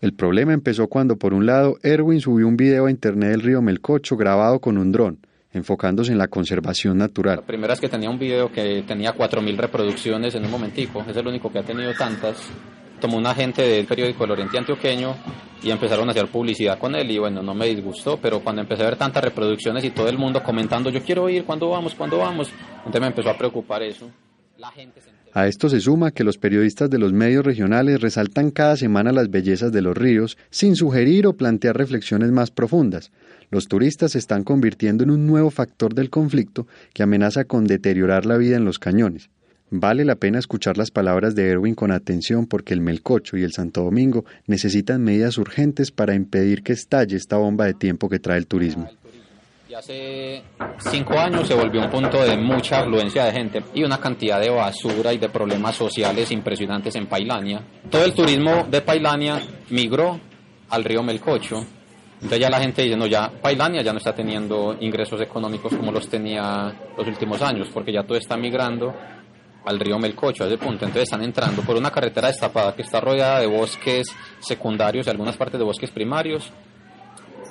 El 0.00 0.12
problema 0.14 0.52
empezó 0.52 0.86
cuando, 0.88 1.16
por 1.16 1.32
un 1.34 1.46
lado, 1.46 1.76
Erwin 1.82 2.20
subió 2.20 2.46
un 2.46 2.56
video 2.56 2.86
a 2.86 2.90
internet 2.90 3.30
del 3.30 3.40
río 3.42 3.62
Melcocho 3.62 4.16
grabado 4.16 4.58
con 4.60 4.76
un 4.78 4.92
dron, 4.92 5.18
enfocándose 5.52 6.12
en 6.12 6.18
la 6.18 6.28
conservación 6.28 6.98
natural. 6.98 7.36
La 7.36 7.42
primera 7.46 7.72
es 7.74 7.80
que 7.80 7.88
tenía 7.88 8.10
un 8.10 8.18
video 8.18 8.50
que 8.52 8.82
tenía 8.86 9.14
4.000 9.14 9.56
reproducciones 9.56 10.34
en 10.34 10.44
un 10.44 10.50
momentico, 10.50 11.04
es 11.08 11.16
el 11.16 11.26
único 11.26 11.50
que 11.50 11.58
ha 11.58 11.62
tenido 11.62 11.92
tantas. 11.94 12.50
Tomó 13.00 13.18
un 13.18 13.26
agente 13.26 13.62
del 13.62 13.86
periódico 13.86 14.24
El 14.24 14.30
Oriente 14.32 14.58
Antioqueño 14.58 15.14
y 15.62 15.70
empezaron 15.70 16.08
a 16.08 16.12
hacer 16.12 16.28
publicidad 16.28 16.78
con 16.78 16.94
él 16.94 17.10
y 17.10 17.18
bueno, 17.18 17.42
no 17.42 17.54
me 17.54 17.66
disgustó, 17.66 18.18
pero 18.20 18.40
cuando 18.40 18.62
empecé 18.62 18.82
a 18.82 18.86
ver 18.86 18.96
tantas 18.96 19.24
reproducciones 19.24 19.84
y 19.84 19.90
todo 19.90 20.08
el 20.08 20.18
mundo 20.18 20.42
comentando, 20.42 20.90
yo 20.90 21.02
quiero 21.02 21.28
ir, 21.28 21.44
¿cuándo 21.44 21.70
vamos? 21.70 21.94
¿Cuándo 21.94 22.18
vamos? 22.18 22.50
Entonces 22.78 23.00
me 23.00 23.06
empezó 23.08 23.30
a 23.30 23.38
preocupar 23.38 23.82
eso. 23.82 24.10
A 25.32 25.48
esto 25.48 25.68
se 25.68 25.80
suma 25.80 26.12
que 26.12 26.22
los 26.22 26.38
periodistas 26.38 26.88
de 26.88 26.98
los 26.98 27.12
medios 27.12 27.44
regionales 27.44 28.00
resaltan 28.00 28.50
cada 28.50 28.76
semana 28.76 29.10
las 29.10 29.30
bellezas 29.30 29.72
de 29.72 29.82
los 29.82 29.96
ríos 29.96 30.38
sin 30.50 30.76
sugerir 30.76 31.26
o 31.26 31.32
plantear 31.32 31.76
reflexiones 31.76 32.30
más 32.30 32.50
profundas. 32.50 33.10
Los 33.50 33.66
turistas 33.66 34.12
se 34.12 34.18
están 34.18 34.44
convirtiendo 34.44 35.02
en 35.02 35.10
un 35.10 35.26
nuevo 35.26 35.50
factor 35.50 35.94
del 35.94 36.08
conflicto 36.08 36.66
que 36.92 37.02
amenaza 37.02 37.44
con 37.44 37.64
deteriorar 37.64 38.26
la 38.26 38.36
vida 38.36 38.56
en 38.56 38.64
los 38.64 38.78
cañones. 38.78 39.28
Vale 39.76 40.04
la 40.04 40.14
pena 40.14 40.38
escuchar 40.38 40.78
las 40.78 40.92
palabras 40.92 41.34
de 41.34 41.50
Erwin 41.50 41.74
con 41.74 41.90
atención 41.90 42.46
porque 42.46 42.74
el 42.74 42.80
Melcocho 42.80 43.36
y 43.36 43.42
el 43.42 43.52
Santo 43.52 43.82
Domingo 43.82 44.24
necesitan 44.46 45.02
medidas 45.02 45.36
urgentes 45.36 45.90
para 45.90 46.14
impedir 46.14 46.62
que 46.62 46.74
estalle 46.74 47.16
esta 47.16 47.38
bomba 47.38 47.64
de 47.64 47.74
tiempo 47.74 48.08
que 48.08 48.20
trae 48.20 48.38
el 48.38 48.46
turismo. 48.46 48.88
Y 49.68 49.74
hace 49.74 50.44
cinco 50.78 51.18
años 51.18 51.48
se 51.48 51.54
volvió 51.54 51.80
un 51.80 51.90
punto 51.90 52.22
de 52.22 52.36
mucha 52.36 52.82
afluencia 52.82 53.24
de 53.24 53.32
gente 53.32 53.64
y 53.74 53.82
una 53.82 53.98
cantidad 53.98 54.40
de 54.40 54.48
basura 54.48 55.12
y 55.12 55.18
de 55.18 55.28
problemas 55.28 55.74
sociales 55.74 56.30
impresionantes 56.30 56.94
en 56.94 57.06
Pailania. 57.06 57.60
Todo 57.90 58.04
el 58.04 58.14
turismo 58.14 58.68
de 58.70 58.80
Pailania 58.80 59.42
migró 59.70 60.20
al 60.70 60.84
río 60.84 61.02
Melcocho. 61.02 61.66
Entonces 62.14 62.38
ya 62.38 62.48
la 62.48 62.60
gente 62.60 62.82
dice, 62.82 62.96
no, 62.96 63.06
ya 63.08 63.28
Pailania 63.28 63.82
ya 63.82 63.90
no 63.90 63.98
está 63.98 64.14
teniendo 64.14 64.76
ingresos 64.78 65.20
económicos 65.20 65.74
como 65.74 65.90
los 65.90 66.08
tenía 66.08 66.72
los 66.96 67.08
últimos 67.08 67.42
años, 67.42 67.68
porque 67.74 67.92
ya 67.92 68.04
todo 68.04 68.16
está 68.16 68.36
migrando 68.36 68.94
al 69.64 69.80
río 69.80 69.98
Melcocho 69.98 70.44
a 70.44 70.46
ese 70.46 70.58
punto. 70.58 70.84
Entonces 70.84 71.04
están 71.04 71.22
entrando 71.22 71.62
por 71.62 71.76
una 71.76 71.90
carretera 71.90 72.28
destapada 72.28 72.74
que 72.74 72.82
está 72.82 73.00
rodeada 73.00 73.40
de 73.40 73.46
bosques 73.46 74.06
secundarios 74.40 75.06
y 75.06 75.10
algunas 75.10 75.36
partes 75.36 75.58
de 75.58 75.64
bosques 75.64 75.90
primarios 75.90 76.52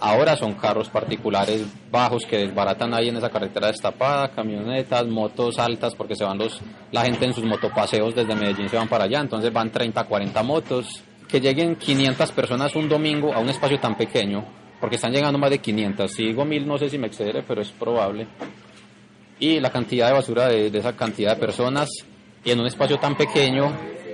Ahora 0.06 0.36
son 0.36 0.56
carros 0.56 0.90
particulares 0.90 1.66
bajos 1.90 2.26
que 2.26 2.40
desbaratan 2.40 2.94
ahí 2.94 3.08
en 3.08 3.16
esa 3.16 3.30
carretera 3.30 3.68
destapada, 3.68 4.28
camionetas, 4.32 5.08
motos 5.08 5.58
altas, 5.60 5.96
porque 5.96 6.14
se 6.14 6.26
van 6.26 6.38
los, 6.38 6.60
la 6.92 7.04
gente 7.06 7.24
en 7.24 7.34
sus 7.34 7.46
motopaseos 7.46 8.14
desde 8.14 8.36
Medellín 8.36 8.68
se 8.68 8.76
van 8.76 8.90
para 8.90 9.06
allá, 9.06 9.22
entonces 9.22 9.54
van 9.54 9.72
30, 9.72 10.04
40 10.04 10.44
motos. 10.44 11.04
Que 11.26 11.40
lleguen 11.40 11.78
500 11.78 12.34
personas 12.34 12.76
un 12.76 12.90
domingo 12.90 13.34
a 13.34 13.40
un 13.40 13.48
espacio 13.48 13.80
tan 13.80 13.96
pequeño, 13.96 14.44
porque 14.82 14.98
están 14.98 15.14
llegando 15.14 15.40
más 15.40 15.50
de 15.50 15.60
500. 15.60 16.12
Si 16.12 16.26
digo 16.26 16.44
mil, 16.44 16.68
no 16.68 16.78
sé 16.78 16.90
si 16.90 16.98
me 16.98 17.08
excederé, 17.08 17.42
pero 17.42 17.62
es 17.62 17.72
probable. 17.72 18.28
Y 19.40 19.60
la 19.60 19.72
cantidad 19.72 20.08
de 20.08 20.14
basura 20.14 20.48
de, 20.48 20.68
esa 20.68 20.94
cantidad 20.94 21.36
de 21.36 21.40
personas, 21.40 21.90
y 22.44 22.52
en 22.52 22.60
un 22.60 22.68
espacio 22.68 22.98
tan 22.98 23.16
pequeño, 23.16 23.72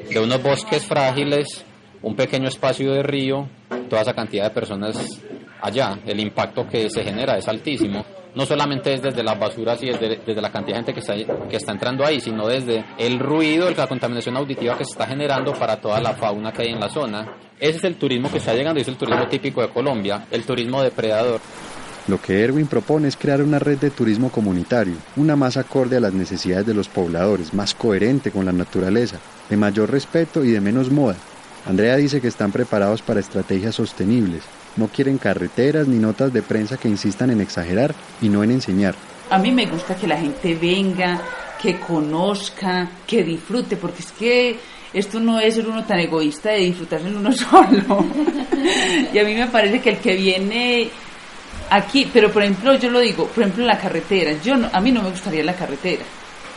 de 0.09 0.19
unos 0.19 0.41
bosques 0.41 0.85
frágiles, 0.85 1.63
un 2.01 2.15
pequeño 2.15 2.47
espacio 2.47 2.91
de 2.93 3.03
río, 3.03 3.47
toda 3.89 4.01
esa 4.01 4.13
cantidad 4.13 4.45
de 4.45 4.51
personas 4.51 5.21
allá, 5.61 5.99
el 6.05 6.19
impacto 6.19 6.67
que 6.67 6.89
se 6.89 7.03
genera 7.03 7.37
es 7.37 7.47
altísimo. 7.47 8.05
No 8.35 8.45
solamente 8.45 8.93
es 8.93 9.01
desde 9.01 9.23
las 9.23 9.39
basuras 9.39 9.81
y 9.81 9.87
desde, 9.87 10.17
desde 10.17 10.41
la 10.41 10.51
cantidad 10.51 10.77
de 10.77 10.83
gente 10.85 10.93
que 10.93 10.99
está, 10.99 11.15
que 11.49 11.55
está 11.55 11.71
entrando 11.71 12.05
ahí, 12.05 12.19
sino 12.19 12.47
desde 12.47 12.85
el 12.97 13.19
ruido, 13.19 13.69
la 13.71 13.87
contaminación 13.87 14.37
auditiva 14.37 14.77
que 14.77 14.85
se 14.85 14.91
está 14.91 15.07
generando 15.07 15.53
para 15.53 15.81
toda 15.81 15.99
la 15.99 16.13
fauna 16.13 16.51
que 16.51 16.61
hay 16.61 16.69
en 16.69 16.79
la 16.79 16.89
zona. 16.89 17.35
Ese 17.59 17.77
es 17.77 17.83
el 17.83 17.95
turismo 17.95 18.31
que 18.31 18.37
está 18.37 18.53
llegando 18.53 18.79
y 18.79 18.83
es 18.83 18.87
el 18.87 18.97
turismo 18.97 19.27
típico 19.27 19.61
de 19.61 19.69
Colombia, 19.69 20.27
el 20.31 20.45
turismo 20.45 20.81
depredador. 20.81 21.41
Lo 22.09 22.19
que 22.19 22.43
Erwin 22.43 22.65
propone 22.65 23.07
es 23.07 23.15
crear 23.15 23.39
una 23.43 23.59
red 23.59 23.77
de 23.77 23.91
turismo 23.91 24.31
comunitario, 24.31 24.95
una 25.15 25.35
más 25.35 25.57
acorde 25.57 25.97
a 25.97 25.99
las 25.99 26.11
necesidades 26.11 26.65
de 26.65 26.73
los 26.73 26.87
pobladores, 26.87 27.53
más 27.53 27.75
coherente 27.75 28.31
con 28.31 28.45
la 28.45 28.51
naturaleza, 28.51 29.19
de 29.47 29.55
mayor 29.55 29.91
respeto 29.91 30.43
y 30.43 30.49
de 30.49 30.59
menos 30.59 30.89
moda. 30.89 31.17
Andrea 31.67 31.97
dice 31.97 32.19
que 32.19 32.27
están 32.27 32.51
preparados 32.51 33.03
para 33.03 33.19
estrategias 33.19 33.75
sostenibles, 33.75 34.41
no 34.75 34.87
quieren 34.87 35.19
carreteras 35.19 35.87
ni 35.87 35.99
notas 35.99 36.33
de 36.33 36.41
prensa 36.41 36.77
que 36.77 36.89
insistan 36.89 37.29
en 37.29 37.41
exagerar 37.41 37.93
y 38.23 38.29
no 38.29 38.43
en 38.43 38.49
enseñar. 38.53 38.95
A 39.29 39.37
mí 39.37 39.51
me 39.51 39.67
gusta 39.67 39.95
que 39.95 40.07
la 40.07 40.17
gente 40.17 40.55
venga, 40.55 41.21
que 41.61 41.79
conozca, 41.79 42.89
que 43.05 43.23
disfrute, 43.23 43.75
porque 43.75 44.01
es 44.01 44.11
que 44.13 44.59
esto 44.95 45.19
no 45.19 45.39
es 45.39 45.53
ser 45.53 45.67
uno 45.67 45.83
tan 45.83 45.99
egoísta 45.99 46.49
de 46.49 46.61
disfrutarse 46.61 47.07
en 47.07 47.17
uno 47.17 47.31
solo. 47.33 48.03
y 49.13 49.15
a 49.15 49.23
mí 49.23 49.35
me 49.35 49.45
parece 49.45 49.79
que 49.79 49.91
el 49.91 49.97
que 49.97 50.15
viene 50.15 50.89
aquí, 51.69 52.09
pero 52.11 52.31
por 52.31 52.43
ejemplo, 52.43 52.75
yo 52.75 52.89
lo 52.89 52.99
digo, 52.99 53.27
por 53.27 53.43
ejemplo, 53.43 53.63
en 53.63 53.67
la 53.67 53.77
carretera, 53.77 54.33
yo 54.43 54.57
no, 54.57 54.69
a 54.71 54.79
mí 54.79 54.91
no 54.91 55.03
me 55.03 55.09
gustaría 55.09 55.43
la 55.43 55.55
carretera, 55.55 56.03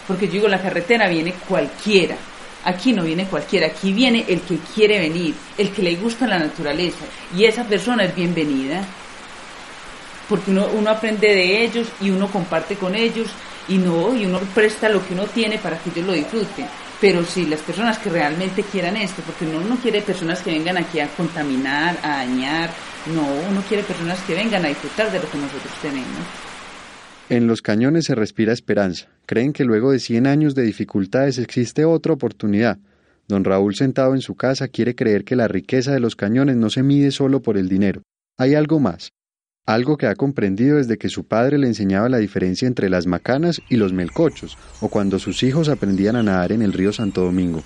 porque 0.07 0.27
yo 0.27 0.35
digo, 0.35 0.49
la 0.49 0.61
carretera 0.61 1.09
viene 1.09 1.35
cualquiera. 1.49 2.17
Aquí 2.65 2.93
no 2.93 3.03
viene 3.03 3.27
cualquiera, 3.27 3.67
aquí 3.67 3.93
viene 3.93 4.25
el 4.29 4.41
que 4.43 4.57
quiere 4.59 5.01
venir, 5.01 5.35
el 5.59 5.71
que 5.73 5.83
le 5.83 5.97
gusta 5.97 6.29
la 6.29 6.39
naturaleza, 6.39 7.05
y 7.37 7.45
esa 7.45 7.65
persona 7.65 8.05
es 8.05 8.15
bienvenida. 8.15 8.85
Porque 10.29 10.53
uno, 10.53 10.69
uno 10.73 10.91
aprende 10.91 11.27
de 11.27 11.65
ellos 11.65 11.89
y 12.01 12.11
uno 12.11 12.29
comparte 12.29 12.77
con 12.77 12.95
ellos 12.95 13.29
y 13.69 13.79
no 13.79 14.15
y 14.15 14.25
uno 14.25 14.39
presta 14.55 14.89
lo 14.89 15.07
que 15.07 15.15
uno 15.15 15.25
tiene 15.25 15.59
para 15.59 15.79
que 15.79 15.91
ellos 15.91 16.07
lo 16.07 16.13
disfruten. 16.13 16.67
Pero 17.01 17.25
si 17.25 17.47
las 17.47 17.61
personas 17.61 17.99
que 17.99 18.09
realmente 18.09 18.63
quieran 18.63 18.97
esto 18.97 19.23
porque 19.23 19.45
uno 19.45 19.61
no 19.61 19.77
quiere 19.77 20.01
personas 20.01 20.41
que 20.41 20.53
vengan 20.53 20.79
aquí 20.79 21.01
a 21.01 21.09
contaminar 21.09 21.99
a 22.03 22.19
dañar 22.19 22.71
no 23.15 23.23
uno 23.51 23.63
quiere 23.69 23.83
personas 23.83 24.21
que 24.23 24.35
vengan 24.35 24.65
a 24.65 24.69
disfrutar 24.69 25.11
de 25.11 25.19
lo 25.19 25.31
que 25.31 25.39
nosotros 25.39 25.73
tenemos 25.81 26.09
En 27.29 27.47
los 27.47 27.63
cañones 27.63 28.05
se 28.05 28.15
respira 28.15 28.53
esperanza 28.53 29.09
creen 29.27 29.53
que 29.53 29.65
luego 29.65 29.93
de 29.93 29.99
100 29.99 30.27
años 30.27 30.55
de 30.55 30.63
dificultades 30.63 31.39
existe 31.39 31.85
otra 31.85 32.13
oportunidad. 32.13 32.79
Don 33.29 33.45
Raúl 33.45 33.75
sentado 33.75 34.15
en 34.15 34.21
su 34.21 34.35
casa 34.35 34.69
quiere 34.69 34.95
creer 34.95 35.25
que 35.25 35.37
la 35.37 35.49
riqueza 35.49 35.93
de 35.93 36.01
los 36.01 36.17
cañones 36.17 36.57
no 36.57 36.71
se 36.71 36.83
mide 36.83 37.11
solo 37.11 37.41
por 37.41 37.57
el 37.57 37.69
dinero. 37.69 38.03
Hay 38.37 38.55
algo 38.55 38.81
más, 38.81 39.11
algo 39.65 39.97
que 39.97 40.07
ha 40.07 40.17
comprendido 40.17 40.77
desde 40.77 40.99
que 40.99 41.09
su 41.09 41.25
padre 41.25 41.57
le 41.57 41.69
enseñaba 41.69 42.09
la 42.09 42.19
diferencia 42.19 42.67
entre 42.67 42.91
las 42.91 43.07
macanas 43.07 43.63
y 43.69 43.77
los 43.77 43.93
melcochos, 43.93 44.59
o 44.81 44.89
cuando 44.89 45.19
sus 45.19 45.43
hijos 45.43 45.69
aprendían 45.69 46.17
a 46.17 46.23
nadar 46.23 46.53
en 46.53 46.63
el 46.63 46.73
río 46.73 46.93
Santo 46.93 47.23
Domingo. 47.23 47.63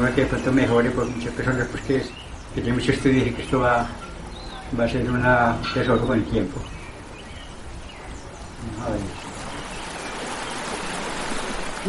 No 0.00 0.12
que 0.14 0.22
de 0.22 0.26
pronto 0.26 0.52
mejore 0.52 0.90
por 0.90 1.06
muchas 1.06 1.32
personas 1.34 1.68
pues 1.70 1.82
que, 1.84 1.98
que 2.54 2.60
tienen 2.60 2.74
mucho 2.74 2.92
estudio 2.92 3.26
y 3.26 3.30
que 3.30 3.42
esto 3.42 3.60
va, 3.60 3.86
va 4.78 4.84
a 4.84 4.88
ser 4.88 5.08
una 5.08 5.56
tesoro 5.72 6.04
con 6.04 6.18
el 6.18 6.24
tiempo. 6.24 6.60
A 8.84 8.90
ver. 8.90 9.00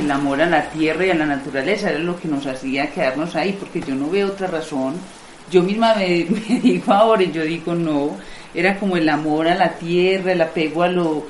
El 0.04 0.12
amor 0.12 0.42
a 0.42 0.46
la 0.46 0.70
tierra 0.70 1.06
y 1.06 1.10
a 1.10 1.16
la 1.16 1.26
naturaleza 1.26 1.90
era 1.90 2.00
lo 2.00 2.20
que 2.20 2.28
nos 2.28 2.46
hacía 2.46 2.92
quedarnos 2.92 3.36
ahí, 3.36 3.58
porque 3.60 3.82
yo 3.82 3.96
no 3.96 4.10
veo 4.10 4.28
otra 4.28 4.48
razón. 4.48 4.96
Yo 5.50 5.64
misma 5.64 5.96
me, 5.96 6.26
me 6.50 6.60
digo 6.60 6.94
ahora 6.94 7.24
y 7.24 7.32
yo 7.32 7.42
digo 7.42 7.74
no, 7.74 8.18
era 8.54 8.78
como 8.78 8.98
el 8.98 9.10
amor 9.10 9.48
a 9.48 9.56
la 9.56 9.72
tierra, 9.74 10.34
el 10.34 10.42
apego 10.42 10.84
a 10.84 10.90
lo, 10.90 11.26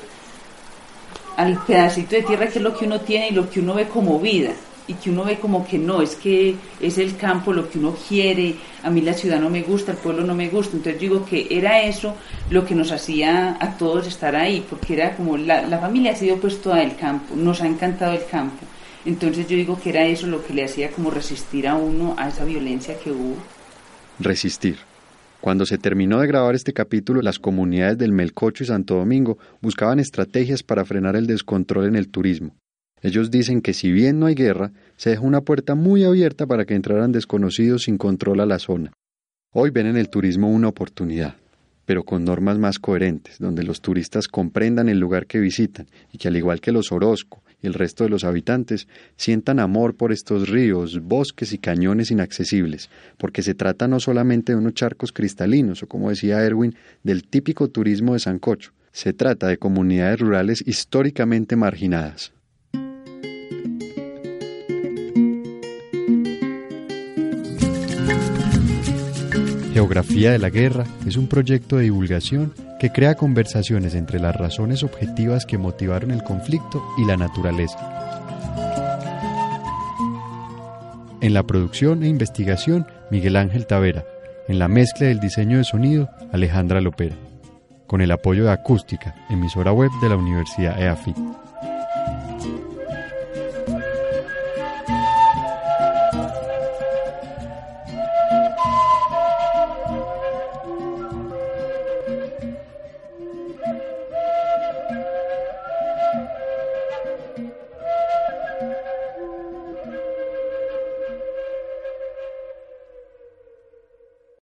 al 1.38 1.58
pedacito 1.64 2.16
de 2.16 2.22
tierra 2.22 2.48
que 2.48 2.58
es 2.58 2.62
lo 2.62 2.76
que 2.76 2.84
uno 2.84 3.00
tiene 3.00 3.28
y 3.28 3.32
lo 3.32 3.48
que 3.48 3.60
uno 3.60 3.74
ve 3.74 3.88
como 3.88 4.18
vida 4.20 4.52
y 4.88 4.94
que 4.94 5.10
uno 5.10 5.24
ve 5.24 5.38
como 5.38 5.66
que 5.66 5.78
no, 5.78 6.02
es 6.02 6.14
que 6.14 6.54
es 6.80 6.98
el 6.98 7.16
campo 7.16 7.52
lo 7.52 7.68
que 7.68 7.78
uno 7.78 7.96
quiere, 8.08 8.56
a 8.82 8.90
mí 8.90 9.00
la 9.00 9.14
ciudad 9.14 9.40
no 9.40 9.50
me 9.50 9.62
gusta, 9.62 9.92
el 9.92 9.98
pueblo 9.98 10.24
no 10.24 10.34
me 10.34 10.48
gusta, 10.48 10.76
entonces 10.76 11.00
digo 11.00 11.24
que 11.24 11.46
era 11.50 11.82
eso 11.82 12.14
lo 12.50 12.64
que 12.64 12.74
nos 12.74 12.92
hacía 12.92 13.56
a 13.60 13.76
todos 13.76 14.06
estar 14.06 14.36
ahí, 14.36 14.64
porque 14.68 14.94
era 14.94 15.16
como 15.16 15.36
la, 15.36 15.66
la 15.66 15.78
familia 15.78 16.12
ha 16.12 16.16
sido 16.16 16.36
pues 16.36 16.60
toda 16.60 16.82
el 16.82 16.96
campo, 16.96 17.34
nos 17.34 17.60
ha 17.62 17.66
encantado 17.66 18.12
el 18.12 18.26
campo, 18.30 18.64
entonces 19.04 19.48
yo 19.48 19.56
digo 19.56 19.80
que 19.80 19.90
era 19.90 20.04
eso 20.06 20.26
lo 20.26 20.44
que 20.44 20.54
le 20.54 20.64
hacía 20.64 20.90
como 20.90 21.10
resistir 21.10 21.68
a 21.68 21.76
uno 21.76 22.14
a 22.18 22.28
esa 22.28 22.44
violencia 22.44 22.98
que 22.98 23.12
hubo. 23.12 23.36
Resistir. 24.18 24.78
Cuando 25.40 25.66
se 25.66 25.78
terminó 25.78 26.18
de 26.20 26.26
grabar 26.26 26.54
este 26.54 26.72
capítulo, 26.72 27.22
las 27.22 27.38
comunidades 27.38 27.98
del 27.98 28.10
Melcocho 28.10 28.64
y 28.64 28.66
Santo 28.66 28.96
Domingo 28.96 29.38
buscaban 29.60 30.00
estrategias 30.00 30.62
para 30.62 30.84
frenar 30.84 31.14
el 31.14 31.26
descontrol 31.26 31.86
en 31.86 31.94
el 31.94 32.08
turismo. 32.08 32.56
Ellos 33.02 33.30
dicen 33.30 33.60
que 33.60 33.74
si 33.74 33.92
bien 33.92 34.18
no 34.18 34.26
hay 34.26 34.34
guerra, 34.34 34.72
se 34.96 35.10
deja 35.10 35.22
una 35.22 35.42
puerta 35.42 35.74
muy 35.74 36.04
abierta 36.04 36.46
para 36.46 36.64
que 36.64 36.74
entraran 36.74 37.12
desconocidos 37.12 37.84
sin 37.84 37.98
control 37.98 38.40
a 38.40 38.46
la 38.46 38.58
zona. 38.58 38.92
Hoy 39.52 39.70
ven 39.70 39.86
en 39.86 39.96
el 39.96 40.08
turismo 40.08 40.50
una 40.50 40.68
oportunidad, 40.68 41.36
pero 41.84 42.04
con 42.04 42.24
normas 42.24 42.58
más 42.58 42.78
coherentes, 42.78 43.38
donde 43.38 43.62
los 43.62 43.80
turistas 43.80 44.28
comprendan 44.28 44.88
el 44.88 44.98
lugar 44.98 45.26
que 45.26 45.38
visitan 45.38 45.86
y 46.12 46.18
que 46.18 46.28
al 46.28 46.36
igual 46.36 46.60
que 46.60 46.72
los 46.72 46.90
Orozco 46.90 47.42
y 47.62 47.66
el 47.66 47.74
resto 47.74 48.04
de 48.04 48.10
los 48.10 48.24
habitantes, 48.24 48.86
sientan 49.16 49.60
amor 49.60 49.96
por 49.96 50.12
estos 50.12 50.48
ríos, 50.48 51.00
bosques 51.02 51.52
y 51.52 51.58
cañones 51.58 52.10
inaccesibles, 52.10 52.90
porque 53.16 53.42
se 53.42 53.54
trata 53.54 53.88
no 53.88 54.00
solamente 54.00 54.52
de 54.52 54.58
unos 54.58 54.74
charcos 54.74 55.12
cristalinos, 55.12 55.82
o 55.82 55.86
como 55.86 56.10
decía 56.10 56.42
Erwin, 56.42 56.74
del 57.02 57.26
típico 57.26 57.68
turismo 57.68 58.12
de 58.12 58.20
Sancocho, 58.20 58.72
se 58.92 59.12
trata 59.12 59.48
de 59.48 59.58
comunidades 59.58 60.20
rurales 60.20 60.62
históricamente 60.66 61.56
marginadas. 61.56 62.35
Geografía 69.76 70.32
de 70.32 70.38
la 70.38 70.48
Guerra 70.48 70.86
es 71.06 71.18
un 71.18 71.26
proyecto 71.26 71.76
de 71.76 71.82
divulgación 71.82 72.54
que 72.80 72.92
crea 72.92 73.14
conversaciones 73.14 73.94
entre 73.94 74.18
las 74.18 74.34
razones 74.34 74.82
objetivas 74.82 75.44
que 75.44 75.58
motivaron 75.58 76.12
el 76.12 76.22
conflicto 76.22 76.82
y 76.96 77.04
la 77.04 77.18
naturaleza. 77.18 77.76
En 81.20 81.34
la 81.34 81.42
producción 81.42 82.02
e 82.04 82.08
investigación, 82.08 82.86
Miguel 83.10 83.36
Ángel 83.36 83.66
Tavera. 83.66 84.06
En 84.48 84.58
la 84.58 84.68
mezcla 84.68 85.08
del 85.08 85.20
diseño 85.20 85.58
de 85.58 85.64
sonido, 85.64 86.08
Alejandra 86.32 86.80
Lopera. 86.80 87.16
Con 87.86 88.00
el 88.00 88.12
apoyo 88.12 88.44
de 88.44 88.52
Acústica, 88.52 89.14
emisora 89.28 89.72
web 89.72 89.90
de 90.00 90.08
la 90.08 90.16
Universidad 90.16 90.80
EAFIT. 90.80 91.18